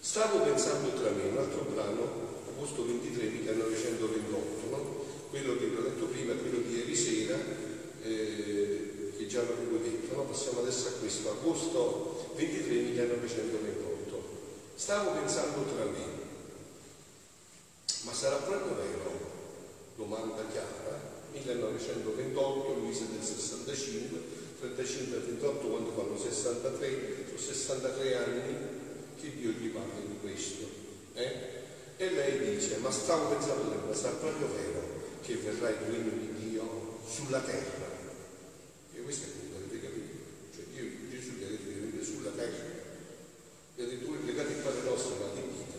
stavo 0.00 0.40
pensando 0.40 0.88
tra 1.00 1.10
me, 1.10 1.22
un 1.28 1.38
altro 1.38 1.62
brano, 1.72 2.35
agosto 2.56 2.86
23, 2.86 3.28
1928, 3.28 4.68
no? 4.70 5.04
quello 5.28 5.58
che 5.58 5.66
vi 5.66 5.76
ho 5.76 5.82
letto 5.82 6.06
prima, 6.06 6.32
quello 6.32 6.60
di 6.60 6.78
ieri 6.78 6.96
sera, 6.96 7.36
eh, 8.02 9.12
che 9.14 9.26
già 9.26 9.42
l'avevo 9.42 9.76
detto, 9.76 10.16
no? 10.16 10.22
passiamo 10.22 10.60
adesso 10.60 10.88
a 10.88 10.92
questo, 10.92 11.30
agosto 11.30 12.32
23, 12.34 12.74
1928. 12.80 14.22
Stavo 14.74 15.10
pensando 15.12 15.70
tra 15.70 15.84
me, 15.84 16.04
ma 18.02 18.12
sarà 18.14 18.36
proprio 18.36 18.74
vero? 18.74 19.34
Domanda 19.96 20.46
chiara, 20.50 21.24
1928, 21.32 22.72
Luisa 22.78 23.04
del 23.04 23.22
65, 23.22 24.18
35 24.60 25.16
a 25.16 25.20
38 25.20 25.66
quando 25.66 25.90
fanno 25.92 26.18
63, 26.18 27.24
sono 27.26 27.38
63 27.38 28.16
anni 28.16 28.56
che 29.20 29.34
Dio 29.36 29.50
gli 29.50 29.68
parla 29.68 30.00
di 30.00 30.18
questo. 30.22 30.64
Eh? 31.14 31.55
E 31.98 32.10
lei 32.10 32.56
dice, 32.56 32.76
ma 32.78 32.90
stavo 32.90 33.30
pensando, 33.30 33.86
ma 33.86 33.94
sarà 33.94 34.16
proprio 34.16 34.48
vero 34.48 35.04
che 35.22 35.34
verrà 35.36 35.70
il 35.70 35.76
regno 35.76 36.10
di 36.10 36.50
Dio 36.50 37.00
sulla 37.08 37.40
terra? 37.40 37.88
E 38.92 39.00
questo 39.00 39.28
è 39.28 39.30
quello 39.32 39.66
che 39.66 39.76
avete 39.76 39.86
capito. 39.86 40.16
Cioè 40.54 40.64
Dio, 40.74 40.84
Gesù 41.08 41.30
gli 41.32 41.44
ha 41.44 41.48
detto 41.48 41.68
di 41.68 41.80
venire 41.80 42.04
sulla 42.04 42.30
terra. 42.30 42.64
Gli 43.74 43.82
ha 43.82 43.86
detto, 43.86 44.06
voi 44.08 44.18
pregate 44.18 44.52
il 44.52 44.58
Padre 44.58 44.82
nostro, 44.82 45.16
ma 45.16 45.32
che 45.32 45.40
dite? 45.48 45.78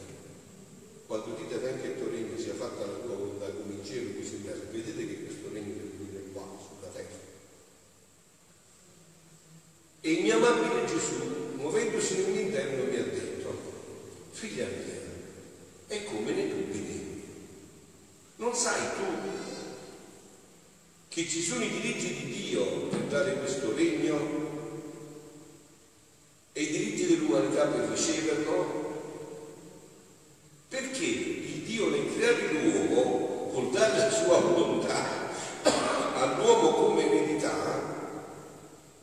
Quando 1.05 1.35
dite 1.35 1.53
anche 1.53 1.87
il 1.87 1.97
tuo 1.97 2.09
regno 2.09 2.37
sia 2.37 2.53
fatta 2.53 2.85
la 2.85 2.97
tua 2.97 3.15
volontà 3.15 3.45
come 3.51 3.73
in 3.73 3.85
cielo, 3.85 4.17
così 4.17 4.35
in 4.35 4.45
terra, 4.45 4.65
vedete 4.71 5.07
che 5.07 5.23
questo 5.23 5.49
regno 5.53 5.73
deve 5.73 5.91
venire 5.97 6.23
qua, 6.33 6.49
sulla 6.57 6.91
terra. 6.91 7.17
E 10.01 10.11
il 10.11 10.21
mio 10.23 10.35
amabile 10.35 10.85
Gesù, 10.85 11.57
muovendosi 11.57 12.25
nell'interno, 12.25 12.85
mi 12.85 12.97
ha 12.97 13.03
detto, 13.03 13.55
figlia 14.31 14.65
mia, 14.65 14.97
è 15.87 16.03
come 16.03 16.31
ne 16.33 16.49
dubiti. 16.49 17.23
Non 18.35 18.45
sai 18.57 18.89
tu 18.95 19.05
che 21.09 21.27
ci 21.27 21.43
sono 21.43 21.63
i 21.63 21.69
diritti 21.69 22.11
di 22.11 22.25
Dio 22.31 22.63
per 22.87 23.01
dare 23.01 23.37
questo 23.37 23.71
regno 23.75 24.17
e 26.53 26.61
i 26.63 26.71
diritti 26.71 27.05
dell'umanità 27.05 27.65
per 27.65 27.87
riceverlo? 27.87 28.85
Perché 30.69 31.05
il 31.05 31.61
Dio 31.65 31.89
nel 31.89 32.11
creare 32.15 32.51
l'uomo, 32.51 33.51
col 33.53 33.69
dare 33.69 33.97
la 33.99 34.11
sua 34.11 34.39
volontà 34.39 35.05
all'uomo 36.17 36.71
come 36.71 37.05
eredità, 37.05 37.53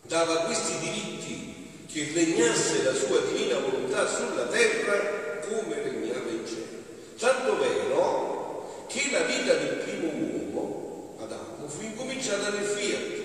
dava 0.03 0.47
questi 0.47 0.79
diritti 0.81 1.71
che 1.87 2.11
regnasse 2.13 2.83
la 2.83 2.95
sua 2.95 3.21
divina 3.21 3.61
volontà 3.61 4.05
sulla 4.09 4.49
terra 4.49 5.39
come 5.47 5.81
regnava 5.81 6.29
in 6.29 6.45
cielo. 6.45 6.83
Tanto 7.17 7.59
vero 7.59 7.85
che 8.95 9.11
la 9.11 9.23
vita 9.23 9.55
del 9.55 9.83
primo 9.83 10.07
uomo, 10.07 11.17
Adamo, 11.19 11.67
fu 11.67 11.83
incominciata 11.83 12.51
nel 12.51 12.65
fiat, 12.65 13.25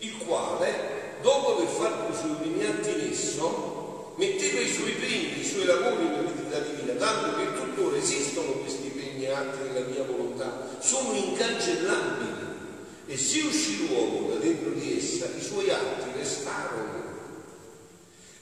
il 0.00 0.16
quale, 0.18 1.16
dopo 1.22 1.56
aver 1.56 1.68
fatto 1.68 2.12
i 2.12 2.16
suoi 2.16 2.36
primi 2.38 2.66
atti 2.66 2.90
in 2.90 3.08
esso, 3.10 4.12
metteva 4.16 4.60
i 4.60 4.68
suoi 4.68 4.92
primi, 4.92 5.40
i 5.40 5.44
suoi 5.44 5.64
lavori 5.64 6.04
nell'eredità 6.04 6.58
divina, 6.58 6.92
tanto 6.98 7.38
che 7.38 7.46
tuttora 7.54 7.96
esistono 7.96 8.52
questi 8.60 8.88
primi 8.88 9.24
atti 9.24 9.72
della 9.72 9.86
mia 9.86 10.04
volontà, 10.04 10.68
sono 10.80 11.14
incancellabili 11.14 12.48
e 13.06 13.16
se 13.16 13.40
uscì 13.40 13.88
l'uomo 13.88 14.28
da 14.28 14.34
dentro 14.34 14.68
di 14.72 14.98
essa, 14.98 15.30
i 15.34 15.42
suoi 15.42 15.70
atti 15.70 16.10
restarono. 16.14 17.08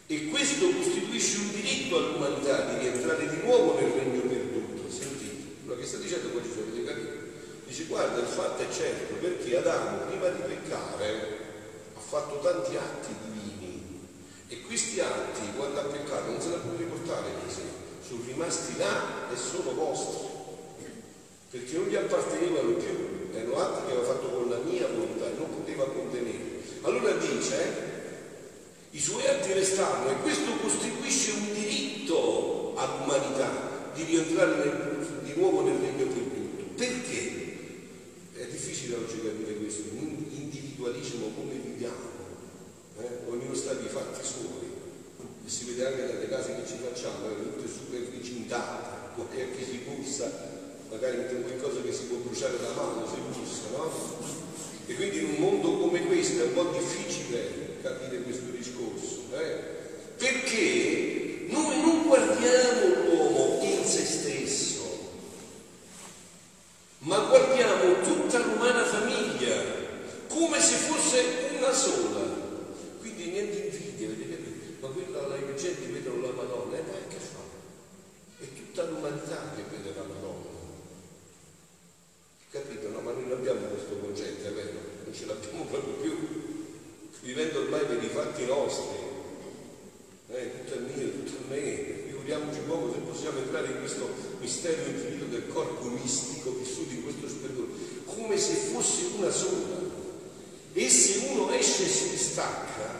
E 0.09 0.27
questo 0.27 0.69
costituisce 0.71 1.37
un 1.37 1.51
diritto 1.53 1.99
all'umanità 1.99 2.65
di 2.65 2.79
rientrare 2.81 3.29
di 3.29 3.37
nuovo 3.45 3.79
nel 3.79 3.91
regno 3.91 4.23
perduto. 4.23 4.91
Sentite, 4.91 5.37
quello 5.65 5.78
che 5.78 5.78
sta 5.89 5.97
dicendo 5.97 6.29
ci 6.43 6.53
sono 6.53 6.71
dei 6.71 6.85
capire. 6.85 7.17
Dice, 7.65 7.85
guarda, 7.85 8.21
il 8.21 8.27
fatto 8.27 8.63
è 8.63 8.67
certo, 8.71 9.15
perché 9.15 9.57
Adamo, 9.57 10.05
prima 10.09 10.29
di 10.29 10.43
peccare, 10.43 11.39
ha 11.97 12.01
fatto 12.01 12.41
tanti 12.41 12.77
atti 12.77 13.15
divini. 13.25 14.07
E 14.49 14.61
questi 14.63 15.01
atti, 15.01 15.57
quando 15.57 15.81
ha 15.81 15.85
peccato, 15.85 16.31
non 16.31 16.41
se 16.41 16.51
la 16.51 16.57
può 16.57 16.73
riportare 16.77 17.31
di. 17.45 17.53
Sono 18.07 18.23
rimasti 18.27 18.77
là 18.77 19.31
e 19.33 19.37
sono 19.37 19.73
vostri. 19.73 20.27
Perché 21.51 21.77
non 21.77 21.89
gli 21.89 21.97
appartenevano 21.97 22.71
più 22.73 23.19
erano 23.33 23.61
atti 23.61 23.87
che 23.87 23.93
aveva 23.93 24.07
fatto 24.07 24.29
con 24.29 24.49
la 24.49 24.59
mia 24.65 24.87
volontà 24.89 25.27
e 25.27 25.37
non 25.37 25.55
poteva 25.55 25.85
contenere. 25.87 26.63
Allora 26.83 27.13
dice, 27.13 27.97
i 28.91 29.01
suoi 29.01 29.27
atti 29.27 29.53
restano 29.53 30.11
e 30.11 30.17
questo 30.23 30.53
costituisce 30.61 31.33
un 31.33 31.53
diritto 31.53 32.75
all'umanità 32.77 33.91
di 33.95 34.05
rientrare 34.05 34.57
nel, 34.57 34.88
di 35.33 35.41
nuovo 35.41 35.63
nel 35.63 35.79
regno 35.79 36.07
perduto. 36.07 36.65
Perché? 36.77 37.57
È 38.35 38.47
difficile 38.47 38.97
oggi 38.97 39.21
capire 39.23 39.55
questo, 39.55 39.83
individualismo 39.93 41.33
come 41.35 41.55
viviamo, 41.55 42.11
eh? 43.01 43.31
ognuno 43.31 43.55
sta 43.55 43.75
di 43.75 43.89
fatti 43.89 44.25
suoi 44.25 44.77
e 45.45 45.51
si 45.51 45.65
vede 45.65 45.87
anche 45.87 46.07
dalle 46.07 46.29
case 46.29 46.55
che 46.55 46.67
ci 46.67 46.77
facciamo, 46.83 47.35
tutte 47.35 47.69
super 47.69 48.01
ricintate, 48.11 48.97
che 49.29 49.65
si 49.65 49.79
pulsa 49.79 50.57
magari 50.91 51.19
mettiamo 51.19 51.45
qualcosa 51.45 51.83
che 51.83 51.93
si 51.93 52.05
può 52.05 52.17
bruciare 52.19 52.57
la 52.63 52.73
mano 52.73 53.07
se 53.07 53.17
giusto, 53.33 53.77
no? 53.77 53.93
E 54.87 54.95
quindi 54.95 55.19
in 55.19 55.25
un 55.25 55.35
mondo 55.37 55.77
come 55.77 56.05
questo 56.07 56.43
è 56.43 56.47
un 56.47 56.55
po' 56.55 56.73
difficile 56.79 57.77
capire 57.83 58.23
questo 58.23 58.51
discorso, 58.51 59.25
eh? 59.35 59.77
perché 60.17 61.45
noi 61.49 61.81
non 61.81 62.07
guardiamo 62.07 63.05
l'uomo 63.05 63.63
in 63.63 63.85
se 63.85 64.05
stesso, 64.05 65.11
ma 67.01 67.19
guardiamo 67.19 68.01
tutta 68.01 68.39
l'umana 68.39 68.83
famiglia 68.85 69.57
come 70.29 70.59
se 70.59 70.75
fosse 70.77 71.25
una 71.59 71.73
sola. 71.73 72.47
Quindi 72.99 73.31
niente 73.31 73.59
invidia, 73.59 74.09
vedete? 74.09 74.77
Ma 74.81 74.89
quella 74.89 75.27
la 75.27 75.55
gente 75.55 75.87
vedono 75.87 76.23
la 76.23 76.33
Madonna, 76.33 76.77
e 76.77 76.81
eh, 76.81 77.09
che 77.09 77.17
fa? 77.19 78.43
È 78.43 78.47
tutta 78.55 78.85
l'umanità 78.85 79.53
che 79.55 79.63
vede 79.71 79.93
la 79.95 80.03
Madonna 80.03 80.59
capito? 82.51 82.89
No? 82.89 83.01
Ma 83.01 83.13
noi 83.13 83.31
abbiamo 83.31 83.67
non 83.69 85.15
ce 85.15 85.27
l'abbiamo 85.27 85.65
proprio 85.65 85.95
più, 85.95 86.17
vivendo 87.23 87.61
ormai 87.61 87.85
per 87.85 88.03
i 88.03 88.09
fatti 88.09 88.45
nostri. 88.47 89.07
Eh, 90.31 90.51
tutto 90.65 90.75
è 90.75 90.79
mio, 90.81 91.11
tutto 91.11 91.33
è 91.33 91.55
me, 91.55 92.03
figuriamoci 92.07 92.61
poco 92.67 92.93
se 92.93 92.99
possiamo 92.99 93.39
entrare 93.39 93.69
in 93.69 93.79
questo 93.79 94.09
mistero 94.41 94.83
infinito 94.91 95.25
del 95.25 95.49
corpo 95.49 95.89
mistico 95.89 96.53
vissuto 96.53 96.93
in 96.93 97.03
questo 97.03 97.29
splendore, 97.29 97.69
come 98.05 98.37
se 98.37 98.55
fosse 98.55 99.05
una 99.17 99.31
sola. 99.31 99.97
E 100.75 100.89
se 100.91 101.27
uno 101.31 101.51
esce 101.53 101.87
si 102.39 102.45
distacca, 102.45 102.95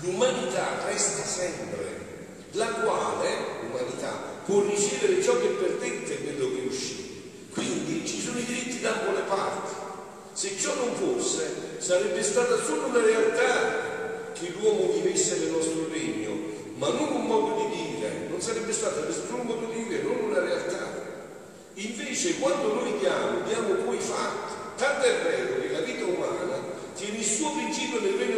l'umanità 0.00 0.86
resta 0.86 1.22
sempre, 1.22 2.46
la 2.52 2.66
quale, 2.66 3.28
l'umanità, 3.62 4.36
può 4.46 4.62
ricevere 4.62 5.22
ciò 5.22 5.38
che 5.38 5.48
perdette 5.48 6.14
e 6.14 6.22
quello 6.22 6.54
che 6.54 6.66
uscì. 6.66 7.48
Quindi 7.52 8.06
ci 8.06 8.18
sono 8.18 8.38
i 8.38 8.44
diritti 8.44 8.80
da 8.80 8.98
ambo 8.98 9.12
le 9.12 9.24
parti. 9.26 9.74
Se 10.32 10.56
ciò 10.58 10.74
non 10.76 10.94
fosse, 10.94 11.76
sarebbe 11.78 12.22
stata 12.22 12.56
solo 12.62 12.86
una 12.86 13.02
realtà 13.02 14.32
che 14.32 14.54
l'uomo 14.58 14.92
vivesse 14.92 15.38
nel 15.38 15.50
nostro 15.50 15.88
regno, 15.90 16.32
ma 16.76 16.88
non 16.88 17.12
un 17.12 17.26
modo 17.26 17.66
di 17.66 17.76
vivere, 17.76 18.28
non 18.30 18.40
sarebbe 18.40 18.72
stato 18.72 19.00
solo 19.12 19.42
un 19.42 19.46
modo 19.46 19.66
di 19.66 19.82
vivere, 19.82 20.02
non 20.02 20.30
una 20.30 20.40
realtà. 20.40 21.06
Invece 21.74 22.38
quando 22.38 22.72
noi 22.72 22.98
diamo, 22.98 23.40
diamo 23.46 23.74
poi 23.84 23.98
fatti. 23.98 24.54
Tanto 24.76 25.04
è 25.04 25.22
vero 25.22 25.60
che 25.60 25.72
la 25.72 25.80
vita 25.80 26.04
umana 26.04 26.76
tiene 26.94 27.18
il 27.18 27.24
suo 27.24 27.50
principio 27.52 28.00
nel 28.00 28.14
regno. 28.14 28.37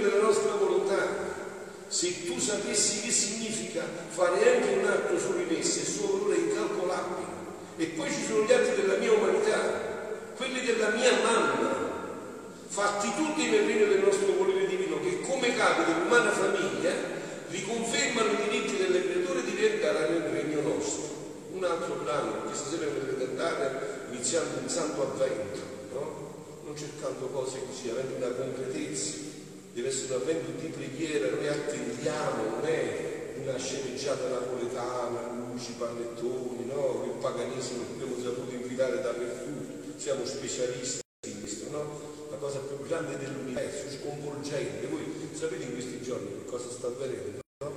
Se 2.01 2.25
tu 2.25 2.39
sapessi 2.39 3.03
che 3.03 3.13
significa 3.13 3.85
fare 4.09 4.57
anche 4.57 4.73
un 4.73 4.87
atto 4.87 5.19
su 5.19 5.37
di 5.37 5.45
me, 5.45 5.59
il 5.59 5.65
suo 5.67 6.17
valore 6.17 6.37
è 6.37 6.39
incalcolabile. 6.39 7.29
E 7.77 7.87
poi 7.89 8.09
ci 8.09 8.25
sono 8.25 8.47
gli 8.47 8.53
atti 8.53 8.81
della 8.81 8.97
mia 8.97 9.13
umanità, 9.13 10.33
quelli 10.35 10.65
della 10.65 10.89
mia 10.97 11.13
mamma, 11.23 11.77
fatti 12.69 13.13
tutti 13.15 13.51
nel 13.51 13.67
regno 13.67 13.85
del 13.85 14.03
nostro 14.03 14.33
volere 14.33 14.67
divino, 14.67 14.99
che 15.01 15.21
come 15.21 15.55
capo 15.55 15.83
dell'umana 15.83 16.31
famiglia 16.31 16.91
riconfermano 17.51 18.33
i 18.33 18.49
diritti 18.49 18.79
delle 18.79 19.05
creature 19.05 19.45
di 19.45 19.51
diventare 19.51 20.09
nel 20.09 20.23
regno 20.23 20.63
nostro. 20.63 21.05
Un 21.53 21.65
altro 21.65 21.97
brano, 22.03 22.33
perché 22.33 22.57
stasera 22.57 22.87
dovete 22.87 23.25
andare 23.25 24.07
iniziando 24.11 24.59
il 24.65 24.71
Santo 24.71 25.03
Avvento, 25.03 25.61
no? 25.93 26.35
non 26.65 26.75
cercando 26.75 27.27
cose 27.27 27.61
così, 27.67 27.91
avendo 27.91 28.17
una 28.17 28.35
concretezza, 28.35 29.30
deve 29.73 29.89
essere 29.89 30.15
un 30.15 30.23
avvento 30.23 30.51
di 30.61 30.69
preghiera, 30.69 31.31
noi 31.31 31.47
attendiamo, 31.47 32.57
non 32.57 32.65
è 32.65 33.35
una 33.43 33.57
sceneggiata 33.57 34.29
napoletana, 34.29 35.33
luci, 35.33 35.73
pannettoni, 35.73 36.67
no? 36.67 37.05
il 37.05 37.19
paganesimo 37.21 37.85
che 37.87 37.93
abbiamo 37.93 38.23
saputo 38.23 38.53
invitare 38.53 39.01
dappertutto, 39.01 39.99
siamo 39.99 40.25
specialisti 40.25 41.01
in 41.27 41.41
questo, 41.41 41.71
no? 41.71 42.29
la 42.31 42.37
cosa 42.37 42.59
più 42.59 42.81
grande 42.87 43.19
dell'universo, 43.19 43.91
sconvolgente. 43.91 44.87
Voi 44.87 45.29
sapete 45.33 45.65
in 45.65 45.73
questi 45.73 46.03
giorni 46.03 46.29
che 46.29 46.45
cosa 46.45 46.71
sta 46.71 46.89
avvenendo? 46.89 47.41
No? 47.65 47.73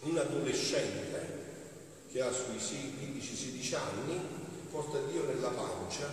Un 0.00 0.18
adolescente 0.18 1.44
che 2.10 2.20
ha 2.22 2.32
sui 2.32 2.56
15-16 2.56 3.74
anni 3.74 4.20
porta 4.70 4.98
Dio 5.10 5.24
nella 5.24 5.48
pancia 5.48 6.06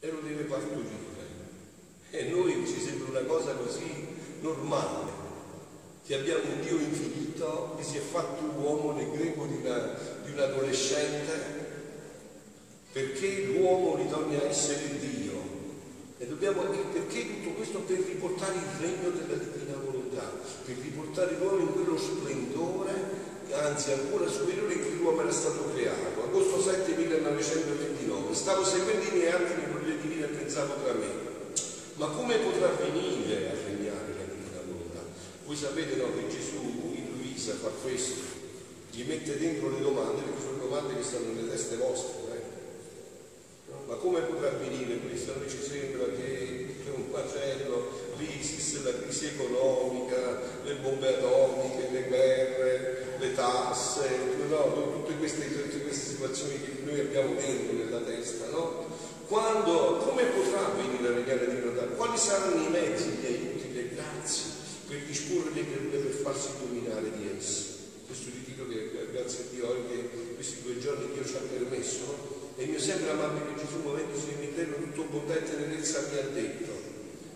e 0.00 0.10
lo 0.10 0.20
deve 0.20 0.44
partorire. 0.44 1.13
E 2.16 2.28
noi 2.30 2.64
ci 2.64 2.80
sembra 2.80 3.18
una 3.18 3.26
cosa 3.26 3.54
così 3.54 4.06
normale, 4.40 5.10
che 6.06 6.14
abbiamo 6.14 6.44
un 6.44 6.60
Dio 6.60 6.78
infinito 6.78 7.74
che 7.76 7.82
si 7.82 7.96
è 7.96 8.00
fatto 8.00 8.44
uomo 8.56 8.92
nel 8.92 9.10
greco 9.10 9.46
di, 9.46 9.56
una, 9.56 9.98
di 10.22 10.30
un 10.30 10.38
adolescente 10.38 11.72
perché 12.92 13.46
l'uomo 13.46 13.96
ritorni 13.96 14.36
a 14.36 14.44
essere 14.44 14.96
Dio. 15.00 15.32
E 16.18 16.28
dobbiamo, 16.28 16.62
perché 16.62 17.26
tutto 17.26 17.50
questo? 17.56 17.80
Per 17.80 17.98
riportare 17.98 18.54
il 18.54 18.80
regno 18.80 19.10
della 19.10 19.34
divina 19.34 19.76
volontà, 19.84 20.30
per 20.64 20.76
riportare 20.76 21.36
l'uomo 21.36 21.58
in 21.58 21.72
quello 21.72 21.98
splendore, 21.98 22.92
anzi 23.54 23.90
ancora 23.90 24.28
superiore 24.28 24.74
in 24.74 24.82
cui 24.82 24.98
l'uomo 24.98 25.22
era 25.22 25.32
stato 25.32 25.68
creato. 25.74 26.22
Agosto 26.22 26.62
7 26.62 26.94
1929, 26.94 28.34
stavo 28.34 28.64
seguendo 28.64 29.04
i 29.04 29.16
miei 29.18 29.32
atti 29.32 29.54
di 29.56 29.72
voglia 29.72 29.94
divina 30.00 30.26
e 30.26 30.28
pensavo 30.28 30.74
tra 30.84 30.92
me, 30.92 31.23
ma 31.94 32.06
come 32.06 32.36
potrà 32.36 32.68
venire 32.68 33.50
a 33.50 33.54
regnare 33.66 34.14
la 34.16 34.24
divina 34.24 34.60
volontà? 34.66 35.00
Voi 35.46 35.56
sapete 35.56 35.96
no, 35.96 36.06
che 36.14 36.28
Gesù 36.28 36.92
in 36.94 37.08
Luisa 37.16 37.54
fa 37.54 37.68
questo, 37.82 38.22
gli 38.90 39.04
mette 39.06 39.38
dentro 39.38 39.70
le 39.70 39.80
domande, 39.80 40.22
perché 40.22 40.40
sono 40.40 40.58
domande 40.58 40.96
che 40.96 41.02
stanno 41.02 41.32
nelle 41.32 41.50
teste 41.50 41.76
vostre 41.76 42.24
ma 43.86 43.94
come 43.96 44.20
potrà 44.20 44.48
avvenire 44.48 44.96
questo? 44.98 45.34
Noi 45.36 45.48
ci 45.48 45.60
sembra 45.60 46.06
che 46.06 46.76
c'è 46.82 46.90
un 46.90 47.04
macello, 47.10 47.90
l'ISIS, 48.16 48.82
la 48.82 48.98
crisi 48.98 49.26
economica, 49.26 50.40
le 50.64 50.74
bombe 50.76 51.08
atomiche, 51.08 51.90
le 51.92 52.02
guerre, 52.04 53.16
le 53.18 53.34
tasse, 53.34 54.08
no? 54.48 55.02
tutte, 55.04 55.18
queste, 55.18 55.52
tutte, 55.52 55.82
queste, 55.82 56.12
situazioni 56.12 56.60
che 56.62 56.82
noi 56.82 57.00
abbiamo 57.00 57.34
dentro 57.34 57.76
nella 57.76 58.00
testa, 58.00 58.46
no? 58.50 58.86
Quando, 59.34 59.96
come 59.96 60.22
potrà 60.26 60.64
avvenire 60.64 61.08
a 61.08 61.12
regnare 61.12 61.50
di 61.50 61.66
Natale? 61.66 61.96
Quali 61.96 62.16
saranno 62.16 62.68
i 62.68 62.70
mezzi, 62.70 63.18
gli 63.18 63.26
aiuti, 63.26 63.72
le 63.74 63.88
grazie 63.88 64.44
per 64.86 65.02
disporre 65.10 65.50
le 65.52 65.66
creature 65.66 65.98
per 65.98 66.12
farsi 66.22 66.50
dominare 66.62 67.10
di 67.18 67.34
esse? 67.36 67.64
Questo 68.06 68.30
ritiro 68.30 68.68
che 68.68 69.10
grazie 69.10 69.40
a 69.40 69.46
Dio 69.50 69.74
anche 69.74 70.34
questi 70.36 70.62
due 70.62 70.78
giorni 70.78 71.12
Dio 71.12 71.26
ci 71.26 71.34
ha 71.34 71.40
permesso? 71.50 72.54
E 72.54 72.62
il 72.62 72.70
mio 72.70 72.78
sempre 72.78 73.10
amabile 73.10 73.58
Gesù, 73.58 73.82
muovendosi 73.82 74.26
nel 74.26 74.38
mistero, 74.38 74.76
tutto 74.76 75.02
bontà 75.10 75.34
e 75.34 75.42
tenerezza, 75.42 76.06
mi 76.12 76.18
ha 76.18 76.28
detto, 76.30 76.72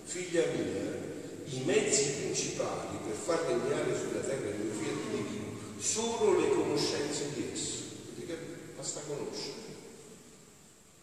figlia 0.05 0.45
mia, 0.55 1.03
i 1.51 1.63
mezzi 1.65 2.13
principali 2.13 2.99
per 3.03 3.17
far 3.17 3.43
regnare 3.43 3.91
sulla 3.99 4.21
terra 4.21 4.47
il 4.47 4.55
mio 4.55 4.73
fiat 4.73 5.03
divino 5.11 5.51
sono 5.81 6.39
le 6.39 6.49
conoscenze 6.49 7.25
di 7.35 7.51
esso. 7.53 7.83
Perché 8.15 8.39
basta 8.77 9.01
conoscere. 9.05 9.68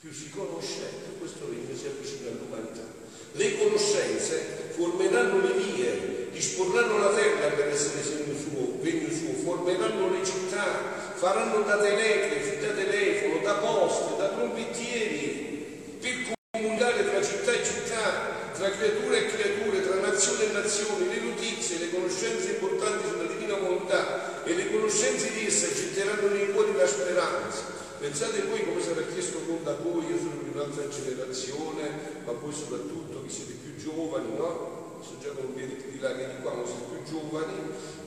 Più 0.06 0.14
si 0.14 0.30
conosce, 0.30 1.02
più 1.02 1.18
questo 1.18 1.50
regno 1.50 1.76
si 1.76 1.88
avvicina 1.88 2.30
all'umanità. 2.30 2.86
Le 3.32 3.58
conoscenze 3.58 4.70
formeranno 4.78 5.42
le 5.42 5.54
vie, 5.58 6.30
disporranno 6.30 7.00
la 7.00 7.10
terra 7.10 7.48
per 7.50 7.70
essere 7.70 8.04
segno 8.04 8.38
suo, 8.38 8.78
regno 8.84 9.10
suo, 9.10 9.34
formeranno 9.34 10.12
le 10.12 10.24
città, 10.24 11.12
faranno 11.16 11.64
da 11.64 11.80
telegrafi, 11.80 12.60
da 12.60 12.74
telefono, 12.74 13.42
da 13.42 13.54
poste, 13.56 14.18
da 14.18 14.30
trombettieri, 14.30 15.98
per 16.00 16.38
comunicare 16.52 17.10
tra 17.10 17.24
città 17.24 17.52
e 17.54 17.66
città, 17.66 18.52
tra 18.54 18.70
creature 18.70 19.18
e 19.18 19.30
creature, 19.34 19.88
tra 19.90 20.00
nazione 20.02 20.44
e 20.44 20.52
nazione, 20.52 21.08
le 21.08 21.20
notizie, 21.20 21.80
le 21.80 21.90
conoscenze 21.90 22.52
importanti 22.52 23.08
sulla 23.10 23.34
divina 23.34 23.58
volontà 23.58 24.44
e 24.46 24.54
le 24.54 24.70
conoscenze 24.70 25.32
di 25.34 25.48
essa 25.48 25.66
getteranno 25.74 26.28
nei 26.28 26.52
cuori 26.52 26.76
la 26.76 26.86
speranza. 26.86 27.74
Pensate 28.06 28.44
voi 28.44 28.64
come 28.64 28.82
sarà 28.84 29.02
chiesto 29.02 29.40
conto 29.48 29.70
a 29.70 29.75
voi, 29.86 30.10
io 30.10 30.18
sono 30.18 30.42
di 30.42 30.50
un'altra 30.54 30.88
generazione, 30.88 32.24
ma 32.26 32.32
voi 32.34 32.54
soprattutto 32.54 33.22
che 33.24 33.30
siete 33.30 33.54
più 33.62 33.76
giovani, 33.76 34.36
no? 34.36 35.00
Sono 35.06 35.20
già 35.22 35.30
con 35.30 35.54
di 35.54 36.00
là 36.00 36.16
che 36.16 36.28
di 36.28 36.42
qua, 36.42 36.54
ma 36.54 36.66
siete 36.66 36.86
più 36.90 37.04
giovani, 37.06 37.54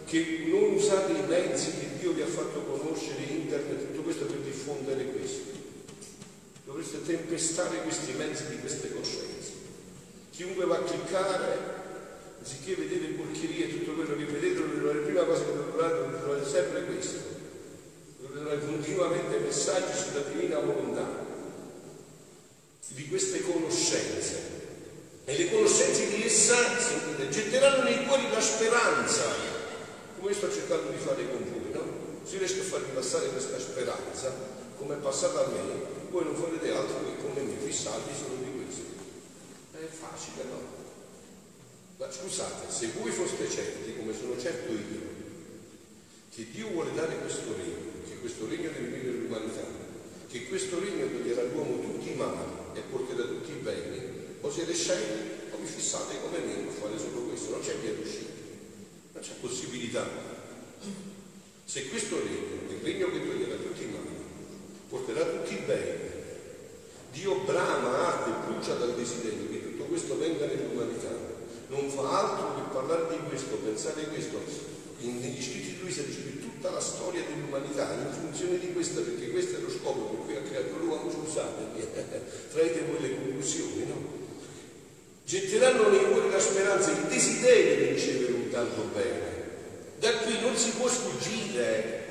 che 0.04 0.44
non 0.48 0.74
usate 0.74 1.12
i 1.12 1.26
mezzi 1.26 1.70
che 1.78 1.98
Dio 2.00 2.12
vi 2.12 2.22
ha 2.22 2.26
fatto 2.26 2.60
conoscere, 2.62 3.22
internet, 3.22 3.86
tutto 3.86 4.02
questo 4.02 4.24
per 4.24 4.38
diffondere 4.38 5.04
questo. 5.04 5.56
Dovreste 6.64 7.02
tempestare 7.04 7.82
questi 7.82 8.12
mezzi 8.12 8.48
di 8.48 8.58
queste 8.58 8.92
coscienze. 8.92 9.52
Chiunque 10.30 10.66
va 10.66 10.76
a 10.76 10.82
cliccare, 10.82 11.58
anziché 12.38 12.74
vedere 12.74 13.12
porcherie 13.14 13.66
e 13.66 13.78
tutto 13.78 13.92
quello 13.92 14.16
che 14.16 14.24
vedete, 14.24 14.60
la 14.60 14.92
prima 15.04 15.22
cosa 15.22 15.44
che 15.44 15.52
dovete 15.52 16.18
trovare 16.20 16.44
sempre 16.44 16.84
questo. 16.84 17.18
Dovete 18.18 18.38
trovare 18.40 18.66
continuamente 18.66 19.38
messaggi 19.38 19.96
sulla 19.96 20.24
divina 20.32 20.58
volontà, 20.58 21.27
di 22.88 23.08
queste 23.08 23.42
conoscenze. 23.42 24.56
E 25.24 25.36
le 25.36 25.50
conoscenze 25.50 26.08
di 26.08 26.24
essa, 26.24 26.56
getteranno 27.28 27.82
nei 27.82 28.06
cuori 28.06 28.30
la 28.30 28.40
speranza 28.40 29.56
come 30.18 30.34
sto 30.34 30.52
cercando 30.52 30.90
di 30.90 30.98
fare 30.98 31.28
con 31.30 31.44
voi, 31.44 31.72
no? 31.72 32.24
Se 32.24 32.38
riesco 32.38 32.60
a 32.60 32.64
farvi 32.64 32.90
passare 32.92 33.28
questa 33.28 33.58
speranza, 33.58 34.34
come 34.76 34.94
è 34.94 34.98
passata 34.98 35.44
a 35.44 35.48
me, 35.48 35.60
voi 36.10 36.24
non 36.24 36.34
farete 36.34 36.70
altro 36.70 37.04
che 37.04 37.22
come 37.22 37.42
me 37.42 37.56
fissarvi 37.56 38.12
solo 38.12 38.42
di 38.42 38.50
questo. 38.56 38.82
È 39.72 39.86
facile, 39.86 40.44
no? 40.50 40.76
Ma 41.98 42.10
scusate, 42.10 42.70
se 42.70 42.90
voi 42.98 43.10
foste 43.10 43.48
certi, 43.48 43.96
come 43.96 44.12
sono 44.12 44.38
certo 44.38 44.72
io, 44.72 45.16
che 46.34 46.46
Dio 46.50 46.68
vuole 46.68 46.92
dare 46.94 47.16
questo 47.18 47.54
regno, 47.56 48.04
che 48.08 48.18
questo 48.20 48.46
regno 48.48 48.70
deve 48.70 48.88
venire 48.88 49.18
l'umanità, 49.18 49.64
che 50.28 50.46
questo 50.46 50.78
regno 50.78 51.06
toglierà 51.06 51.40
all'uomo 51.42 51.80
tutti 51.80 52.10
i 52.10 52.14
mali 52.14 52.57
e 52.78 52.82
porterà 52.90 53.24
tutti 53.24 53.50
i 53.50 53.60
beni, 53.60 54.00
o 54.40 54.50
siete 54.50 54.72
scelti 54.72 55.52
o 55.52 55.56
vi 55.58 55.66
fissate 55.66 56.20
come 56.22 56.38
me 56.38 56.68
a 56.68 56.72
fare 56.72 56.98
solo 56.98 57.26
questo, 57.26 57.50
non 57.50 57.60
c'è 57.60 57.74
via 57.76 57.92
d'uscita. 57.92 58.30
Non 59.12 59.22
c'è 59.22 59.32
possibilità. 59.40 60.06
Se 61.64 61.88
questo 61.88 62.16
regno, 62.18 62.70
il 62.70 62.80
regno 62.82 63.10
che 63.10 63.26
toglierà 63.26 63.56
tutti 63.56 63.82
i 63.82 63.86
mali, 63.86 64.16
porterà 64.88 65.24
tutti 65.24 65.54
i 65.54 65.62
beni, 65.66 66.16
Dio 67.12 67.34
brama, 67.40 68.06
arde, 68.06 68.46
brucia 68.46 68.74
dal 68.74 68.94
desiderio 68.94 69.48
che 69.50 69.62
tutto 69.62 69.84
questo 69.84 70.16
venga 70.18 70.46
nell'umanità, 70.46 71.10
non 71.68 71.90
fa 71.90 72.20
altro 72.20 72.54
che 72.54 72.70
parlare 72.72 73.08
di 73.08 73.28
questo, 73.28 73.56
pensare 73.56 74.06
questo. 74.06 74.77
Negli 75.00 75.42
scritti 75.42 75.74
di 75.74 75.78
lui 75.80 75.92
si 75.92 76.04
dice 76.06 76.40
tutta 76.40 76.70
la 76.70 76.80
storia 76.80 77.22
dell'umanità 77.22 77.92
in 77.94 78.12
funzione 78.12 78.58
di 78.58 78.72
questa, 78.72 79.00
perché 79.00 79.30
questo 79.30 79.56
è 79.56 79.60
lo 79.60 79.70
scopo 79.70 80.00
per 80.00 80.24
cui 80.24 80.36
ha 80.36 80.40
creato 80.40 80.76
l'uomo, 80.78 81.10
scusate, 81.10 81.62
traete 82.50 82.84
voi 82.90 83.00
le 83.00 83.14
conclusioni, 83.14 83.86
no? 83.86 84.18
Getteranno 85.24 85.90
nei 85.90 86.06
cuori 86.10 86.30
la 86.30 86.40
speranza, 86.40 86.90
il 86.90 87.06
desiderio 87.06 87.76
di 87.76 87.92
ricevere 87.92 88.32
un 88.32 88.48
tanto 88.48 88.88
bene. 88.94 89.28
Da 89.98 90.10
qui 90.18 90.40
non 90.40 90.56
si 90.56 90.70
può 90.70 90.88
sfuggire. 90.88 92.06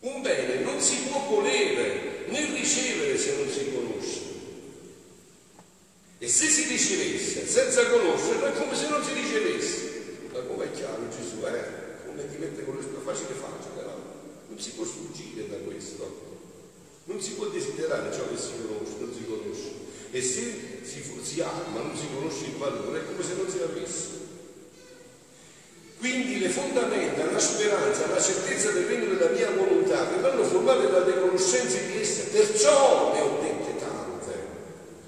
Un 0.00 0.20
bene 0.20 0.60
non 0.64 0.80
si 0.80 0.96
può 1.08 1.20
volere 1.28 2.26
né 2.26 2.44
ricevere 2.54 3.16
se 3.16 3.36
non 3.36 3.48
si 3.48 3.72
conosce. 3.72 4.20
E 6.18 6.28
se 6.28 6.46
si 6.46 6.64
ricevesse 6.68 7.46
senza 7.46 7.88
conoscerlo 7.88 8.46
è 8.46 8.52
come 8.54 8.74
se 8.74 8.88
non 8.88 9.04
si 9.04 9.12
ricevesse. 9.12 9.90
Ma 10.32 10.40
come 10.40 10.64
è 10.64 10.70
chiaro 10.72 11.08
Gesù, 11.08 11.44
eh? 11.46 12.04
Come 12.04 12.28
ti 12.28 12.36
mette 12.38 12.64
con 12.64 12.76
le 12.76 12.82
sue 12.82 13.00
facile 13.04 13.34
facile, 13.34 13.82
no? 13.84 14.02
Non 14.48 14.58
si 14.58 14.70
può 14.70 14.84
sfuggire 14.84 15.48
da 15.48 15.56
questo. 15.58 16.34
Non 17.16 17.24
si 17.24 17.32
può 17.32 17.46
desiderare 17.46 18.12
ciò 18.12 18.28
che 18.28 18.36
si 18.36 18.50
conosce, 18.60 18.96
non 19.00 19.10
si 19.10 19.24
conosce. 19.24 19.72
E 20.10 20.20
se 20.20 20.82
si, 20.82 21.02
si 21.22 21.40
ha, 21.40 21.50
ma 21.72 21.80
non 21.80 21.96
si 21.96 22.04
conosce 22.12 22.44
il 22.44 22.56
valore, 22.58 23.00
è 23.00 23.04
come 23.06 23.22
se 23.24 23.34
non 23.36 23.48
si 23.48 23.56
avesse. 23.56 24.08
Quindi 25.98 26.38
le 26.38 26.50
fondamenta, 26.50 27.24
la 27.32 27.38
speranza, 27.38 28.06
la 28.08 28.20
certezza 28.20 28.70
del 28.72 28.84
regno 28.84 29.14
della 29.14 29.30
mia 29.30 29.50
volontà 29.50 30.04
verranno 30.04 30.44
formate 30.44 30.90
dalle 30.90 31.18
conoscenze 31.18 31.86
di 31.86 32.00
esse, 32.02 32.24
perciò 32.24 33.14
ne 33.14 33.20
ho 33.22 33.38
dette 33.40 33.78
tante, 33.78 34.34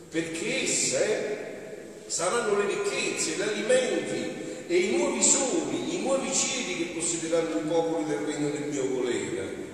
perché 0.09 0.63
esse 0.63 2.05
saranno 2.07 2.57
le 2.57 2.69
ricchezze, 2.69 3.33
gli 3.33 3.43
alimenti 3.43 4.65
e 4.67 4.77
i 4.79 4.97
nuovi 4.97 5.23
soli, 5.23 5.95
i 5.95 6.01
nuovi 6.01 6.33
cieli 6.33 6.75
che 6.75 6.99
possederanno 6.99 7.59
i 7.59 7.69
popoli 7.69 8.07
del 8.07 8.21
regno 8.21 8.49
del 8.49 8.69
mio 8.71 8.89
volere. 8.89 9.68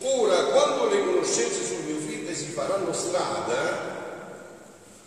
Ora, 0.00 0.44
quando 0.44 0.88
le 0.88 1.04
conoscenze 1.04 1.64
sul 1.64 1.84
mio 1.84 1.98
fede 1.98 2.34
si 2.34 2.50
faranno 2.50 2.92
strada, 2.92 3.94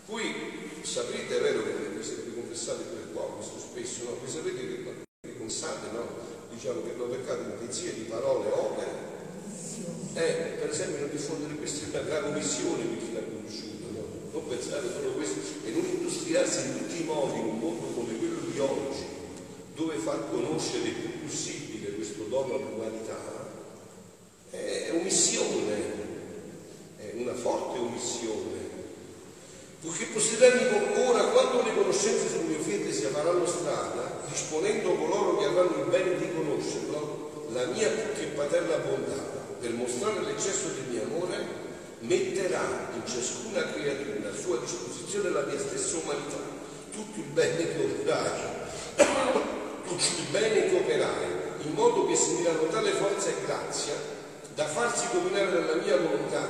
qui 0.08 0.34
sapete, 0.82 1.38
è 1.38 1.42
vero 1.42 1.64
che 1.64 1.72
vi 1.96 2.04
siete 2.04 2.34
confessati 2.34 2.84
per 2.84 3.14
qua, 3.14 3.24
questo 3.36 3.60
spesso, 3.60 4.06
no? 4.06 4.18
Voi 4.20 4.30
sapete 4.30 4.58
che 4.68 5.30
pensate, 5.38 5.92
no? 5.94 6.08
Diciamo 6.50 6.82
che 6.82 6.90
abbiamo 6.92 7.12
peccato 7.12 7.42
in 7.42 7.58
pensieri, 7.60 8.04
di 8.04 8.10
parole, 8.10 8.50
opere. 8.50 9.08
Eh, 10.16 10.58
per 10.60 10.70
esempio 10.70 11.02
non 11.02 11.10
diffondere 11.12 11.54
questa 11.56 11.86
è 11.86 11.90
una 11.90 12.10
grave 12.10 12.32
missione 12.32 12.84
per 12.84 12.98
chi 12.98 13.14
l'ha 13.14 13.22
conosciuto, 13.22 13.86
no? 13.94 14.04
Non 14.32 14.48
pensare 14.48 14.90
solo 14.92 15.12
questo 15.12 15.40
e 15.66 15.70
non 15.70 15.86
industriarsi 15.86 16.66
in 16.66 16.78
tutti 16.78 17.02
i 17.02 17.06
modi 17.06 17.40
in 17.40 17.46
un 17.46 17.60
mondo 17.60 17.86
come 17.94 18.18
quello 18.18 18.40
di 18.52 18.60
oggi, 18.60 19.06
dove 19.76 19.98
far 19.98 20.30
conoscere 20.32 20.88
il 20.88 20.94
più 20.96 21.28
possibile 21.28 21.94
questo 21.94 22.24
dono 22.24 22.56
all'umanità, 22.56 23.39
omissione, 25.10 25.74
è 26.98 27.12
una 27.16 27.34
forte 27.34 27.80
omissione. 27.80 28.58
Poiché 29.82 30.06
possederanno 30.14 31.10
ora 31.10 31.24
quando 31.26 31.64
le 31.64 31.74
conoscenze 31.74 32.30
sul 32.30 32.46
mio 32.46 32.60
fede 32.60 32.94
si 32.94 33.06
faranno 33.06 33.46
strada, 33.48 34.22
disponendo 34.30 34.94
coloro 34.94 35.38
che 35.38 35.46
avranno 35.46 35.84
il 35.84 35.90
bene 35.90 36.16
di 36.18 36.32
conoscerlo, 36.32 37.48
la 37.54 37.66
mia 37.66 37.90
più 37.90 38.14
che 38.14 38.28
paterna 38.36 38.78
bontà, 38.78 39.38
per 39.60 39.72
mostrare 39.72 40.22
l'eccesso 40.22 40.68
del 40.68 40.92
mio 40.92 41.04
amore, 41.04 41.58
metterà 42.02 42.92
in 42.94 43.02
ciascuna 43.06 43.72
creatura 43.74 44.30
a 44.30 44.38
sua 44.38 44.58
disposizione 44.58 45.30
la 45.30 45.42
mia 45.42 45.58
stessa 45.58 45.98
umanità, 46.04 46.38
tutto 46.92 47.20
il 47.20 47.32
bene 47.34 47.58
che 47.58 47.84
operai, 47.84 48.42
tutto 49.88 50.04
il 50.04 50.28
bene 50.30 50.70
che 50.70 50.76
operai, 50.76 51.28
in 51.62 51.74
modo 51.74 52.06
che 52.06 52.16
si 52.16 52.36
diranno 52.36 52.68
tale 52.68 52.92
forza 52.92 53.30
e 53.30 53.34
grazia 53.46 54.18
da 54.60 54.68
farsi 54.68 55.08
dominare 55.14 55.52
dalla 55.52 55.82
mia 55.82 55.96
volontà 55.96 56.46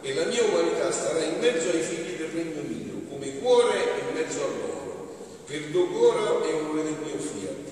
e 0.00 0.14
la 0.14 0.24
mia 0.24 0.42
umanità 0.42 0.90
starà 0.90 1.22
in 1.22 1.38
mezzo 1.38 1.70
ai 1.70 1.80
figli 1.80 2.16
del 2.16 2.30
regno 2.30 2.60
mio, 2.62 3.06
come 3.08 3.38
cuore 3.38 3.78
in 4.00 4.14
mezzo 4.14 4.42
a 4.42 4.48
loro, 4.48 5.14
per 5.46 5.68
docoro 5.70 6.42
e 6.42 6.52
onore 6.54 6.82
del 6.82 6.96
mio 7.04 7.18
fiat. 7.18 7.70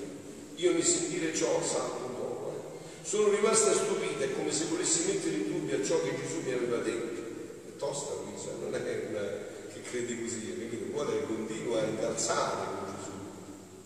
Io 0.55 0.71
nel 0.71 0.83
sentire 0.85 1.35
ciò 1.35 1.61
salto 1.61 2.05
un. 2.07 2.53
Eh. 2.53 3.05
Sono 3.05 3.31
rimasta 3.31 3.73
stupita, 3.73 4.23
è 4.23 4.33
come 4.33 4.49
se 4.53 4.67
volessi 4.69 5.11
mettere 5.11 5.35
in 5.35 5.51
dubbio 5.51 5.83
ciò 5.83 6.01
che 6.01 6.15
Gesù 6.15 6.39
mi 6.45 6.53
aveva 6.53 6.77
detto. 6.77 7.19
È 7.67 7.75
tosta 7.77 8.13
Luisa, 8.23 8.51
non 8.61 8.73
è 8.73 9.07
una 9.09 9.27
che 9.73 9.81
crede 9.81 10.21
così, 10.21 10.57
capito? 10.57 10.89
Vuole 10.93 11.25
continua 11.25 11.81
a 11.81 11.85
incalzare 11.85 12.65
con 12.79 12.95
Gesù. 12.95 13.11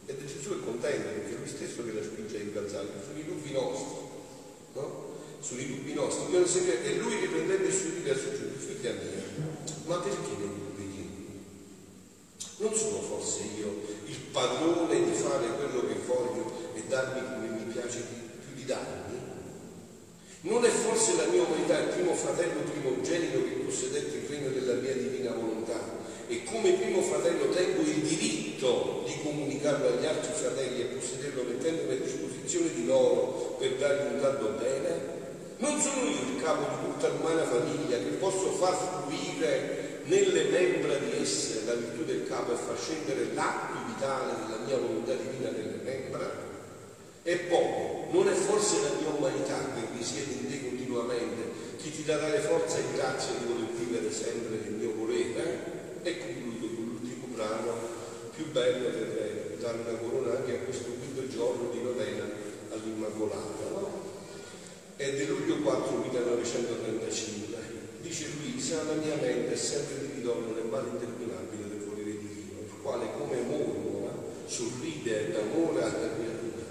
Ed 0.06 0.24
Gesù 0.24 0.52
è 0.52 0.64
contento 0.64 1.08
perché 1.08 1.34
è 1.34 1.38
lui 1.40 1.48
stesso 1.48 1.84
che 1.84 1.94
la 1.94 2.04
spinge 2.04 2.38
a 2.38 2.42
incalzare, 2.42 2.90
sono 3.04 3.18
i 3.18 3.26
dubbi 3.26 3.52
nostri, 3.54 4.06
no? 4.74 5.15
Sono 5.46 5.62
i 5.62 5.68
dubbi 5.68 5.94
nostri, 5.94 6.26
è 6.34 6.94
lui 6.94 7.20
che 7.20 7.28
prendendo 7.28 7.68
il 7.68 7.72
suo 7.72 7.90
su 7.92 8.32
giù, 8.34 8.58
figlia 8.58 8.94
mia, 8.94 9.22
ma 9.86 9.98
perché 9.98 10.34
ne 10.40 10.48
dubiti? 10.48 11.10
Non 12.58 12.74
sono 12.74 13.00
forse 13.02 13.42
io 13.56 13.80
il 14.08 14.18
padrone 14.32 15.06
di 15.06 15.12
fare 15.12 15.46
quello 15.50 15.86
che 15.86 16.00
voglio 16.08 16.74
e 16.74 16.82
darmi 16.88 17.22
come 17.22 17.60
mi 17.60 17.72
piace 17.72 18.02
più 18.42 18.56
di 18.56 18.66
darmi? 18.66 19.20
Non 20.42 20.66
è 20.66 20.70
forse 20.70 21.16
la 21.16 21.28
mia 21.28 21.44
umanità 21.44 21.78
il 21.78 21.94
primo 21.94 22.16
fratello 22.16 22.62
primogenito 22.62 23.44
che 23.44 23.62
possedette 23.64 24.18
il 24.18 24.28
regno 24.28 24.50
della 24.50 24.74
mia 24.82 24.94
divina 24.94 25.32
volontà 25.32 25.80
e 26.28 26.44
come 26.44 26.74
primo 26.74 27.04
fratello 27.04 27.50
tengo 27.50 27.82
il 27.82 28.02
diritto 28.02 29.04
di 29.06 29.14
comunicarlo 29.22 29.90
agli 29.90 30.06
altri 30.08 30.34
fratelli 30.34 30.82
e 30.82 30.86
possederlo 30.86 31.44
mettendomi 31.44 31.94
a 31.94 32.04
disposizione 32.04 32.74
di 32.74 32.86
loro 32.88 33.58
per 33.60 33.76
dargli 33.76 34.16
un 34.16 34.22
tanto 34.22 34.48
bene? 34.58 35.15
Non 35.58 35.80
sono 35.80 36.02
io 36.02 36.36
il 36.36 36.42
capo 36.44 36.68
di 36.70 36.92
tutta 36.92 37.08
l'umana 37.08 37.46
famiglia 37.46 37.98
che 37.98 38.18
posso 38.20 38.52
far 38.52 38.76
fluire 38.76 40.02
nelle 40.04 40.50
membra 40.50 40.96
di 40.98 41.22
esse 41.22 41.64
la 41.66 41.74
virtù 41.74 42.04
del 42.04 42.28
capo 42.28 42.52
e 42.52 42.56
far 42.58 42.78
scendere 42.78 43.34
l'acqua 43.34 43.82
vitale 43.88 44.34
della 44.44 44.66
mia 44.66 44.78
volontà 44.78 45.14
divina 45.14 45.52
nelle 45.52 45.80
membra? 45.82 46.30
E 47.24 47.36
poi, 47.38 48.12
non 48.12 48.28
è 48.28 48.34
forse 48.34 48.82
la 48.82 49.00
mia 49.00 49.10
umanità 49.16 49.58
che 49.74 49.98
risiede 49.98 50.34
in 50.34 50.50
te 50.50 50.62
continuamente 50.62 51.42
che 51.82 51.90
ti 51.90 52.04
darà 52.04 52.28
le 52.28 52.40
forze 52.40 52.80
e 52.80 52.96
grazie 52.96 53.38
di 53.40 53.46
voler 53.46 53.70
vivere 53.78 54.12
sempre 54.12 54.60
nel 54.62 54.74
mio 54.74 54.94
volere? 54.94 55.74
E 56.04 56.18
concludo 56.20 56.68
con 56.76 56.86
l'ultimo 56.86 57.28
brano 57.34 57.74
più 58.36 58.52
bello 58.52 58.90
per 58.90 59.58
dare 59.60 59.78
una 59.88 59.98
corona 59.98 60.38
anche 60.38 60.56
a 60.56 60.60
questo 60.66 60.92
quinto 61.00 61.28
giorno 61.30 61.70
di 61.72 61.82
novena 61.82 62.26
all'Immacolata. 62.72 63.95
È 64.98 65.12
di 65.12 65.26
luglio 65.28 65.58
4 65.58 65.98
1935. 65.98 67.58
Dice 68.00 68.28
Luisa, 68.40 68.82
la 68.84 68.94
mia 68.94 69.16
mente 69.20 69.52
è 69.52 69.56
sempre 69.58 70.00
di 70.00 70.14
ritorno 70.16 70.56
nel 70.56 70.70
male 70.70 70.88
interminabile 70.88 71.68
del 71.68 71.84
volere 71.84 72.12
divino, 72.12 72.62
il 72.64 72.72
quale 72.82 73.12
come 73.18 73.42
mormora 73.42 74.14
sorride 74.46 75.32
d'amore 75.34 75.84
alla 75.84 76.16
creatura 76.16 76.64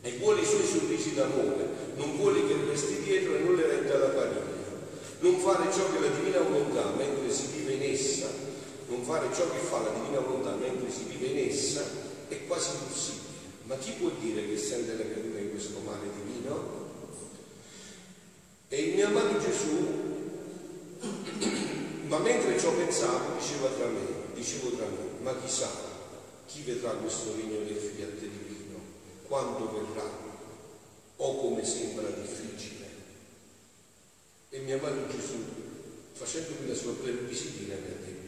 e 0.00 0.16
vuole 0.16 0.40
i 0.40 0.46
suoi 0.46 0.64
sorrisi 0.64 1.12
d'amore, 1.12 1.68
non 1.96 2.16
vuole 2.16 2.46
che 2.46 2.56
resti 2.66 3.02
dietro 3.02 3.34
e 3.34 3.40
non 3.40 3.54
le 3.54 3.66
renda 3.66 3.98
la 3.98 4.06
pariglia. 4.06 4.78
Non 5.18 5.36
fare 5.40 5.70
ciò 5.70 5.92
che 5.92 6.00
la 6.00 6.08
divina 6.16 6.40
volontà 6.40 6.90
mentre 6.96 7.30
si 7.30 7.48
vive 7.54 7.72
in 7.74 7.82
essa, 7.82 8.28
non 8.88 9.02
fare 9.02 9.26
ciò 9.34 9.44
che 9.50 9.58
fa 9.58 9.82
la 9.82 9.90
divina 9.90 10.20
volontà 10.20 10.54
mentre 10.54 10.90
si 10.90 11.04
vive 11.04 11.26
in 11.26 11.50
essa 11.50 11.84
è 12.28 12.46
quasi 12.46 12.70
impossibile. 12.80 13.28
Ma 13.64 13.76
chi 13.76 13.92
può 13.98 14.10
dire 14.18 14.48
che 14.48 14.56
sente 14.56 14.96
la 14.96 15.04
creatura 15.04 15.38
in 15.38 15.50
questo 15.50 15.80
male 15.84 16.08
divino? 16.24 16.79
Mio 19.00 19.08
amato 19.08 19.38
Gesù, 19.38 19.76
ma 22.06 22.18
mentre 22.18 22.60
ciò 22.60 22.70
pensavo, 22.74 23.38
diceva 23.38 23.68
tra 23.68 23.86
me, 23.86 24.34
dicevo 24.34 24.76
tra 24.76 24.84
me, 24.84 25.22
ma 25.22 25.34
chissà 25.40 25.70
chi 26.44 26.60
vedrà 26.66 26.90
questo 26.90 27.34
regno 27.34 27.64
del 27.64 27.78
fiat 27.78 28.18
divino, 28.18 28.78
quando 29.26 29.72
verrà, 29.72 30.06
o 31.16 31.34
come 31.34 31.64
sembra 31.64 32.10
difficile. 32.10 32.88
E 34.50 34.58
mio 34.58 34.76
amato 34.76 35.08
Gesù, 35.16 35.44
facendomi 36.12 36.68
la 36.68 36.74
sua 36.74 36.92
breve 36.92 37.20
visitina, 37.20 37.76
mi 37.76 37.86
ha 37.86 38.04
detto, 38.04 38.19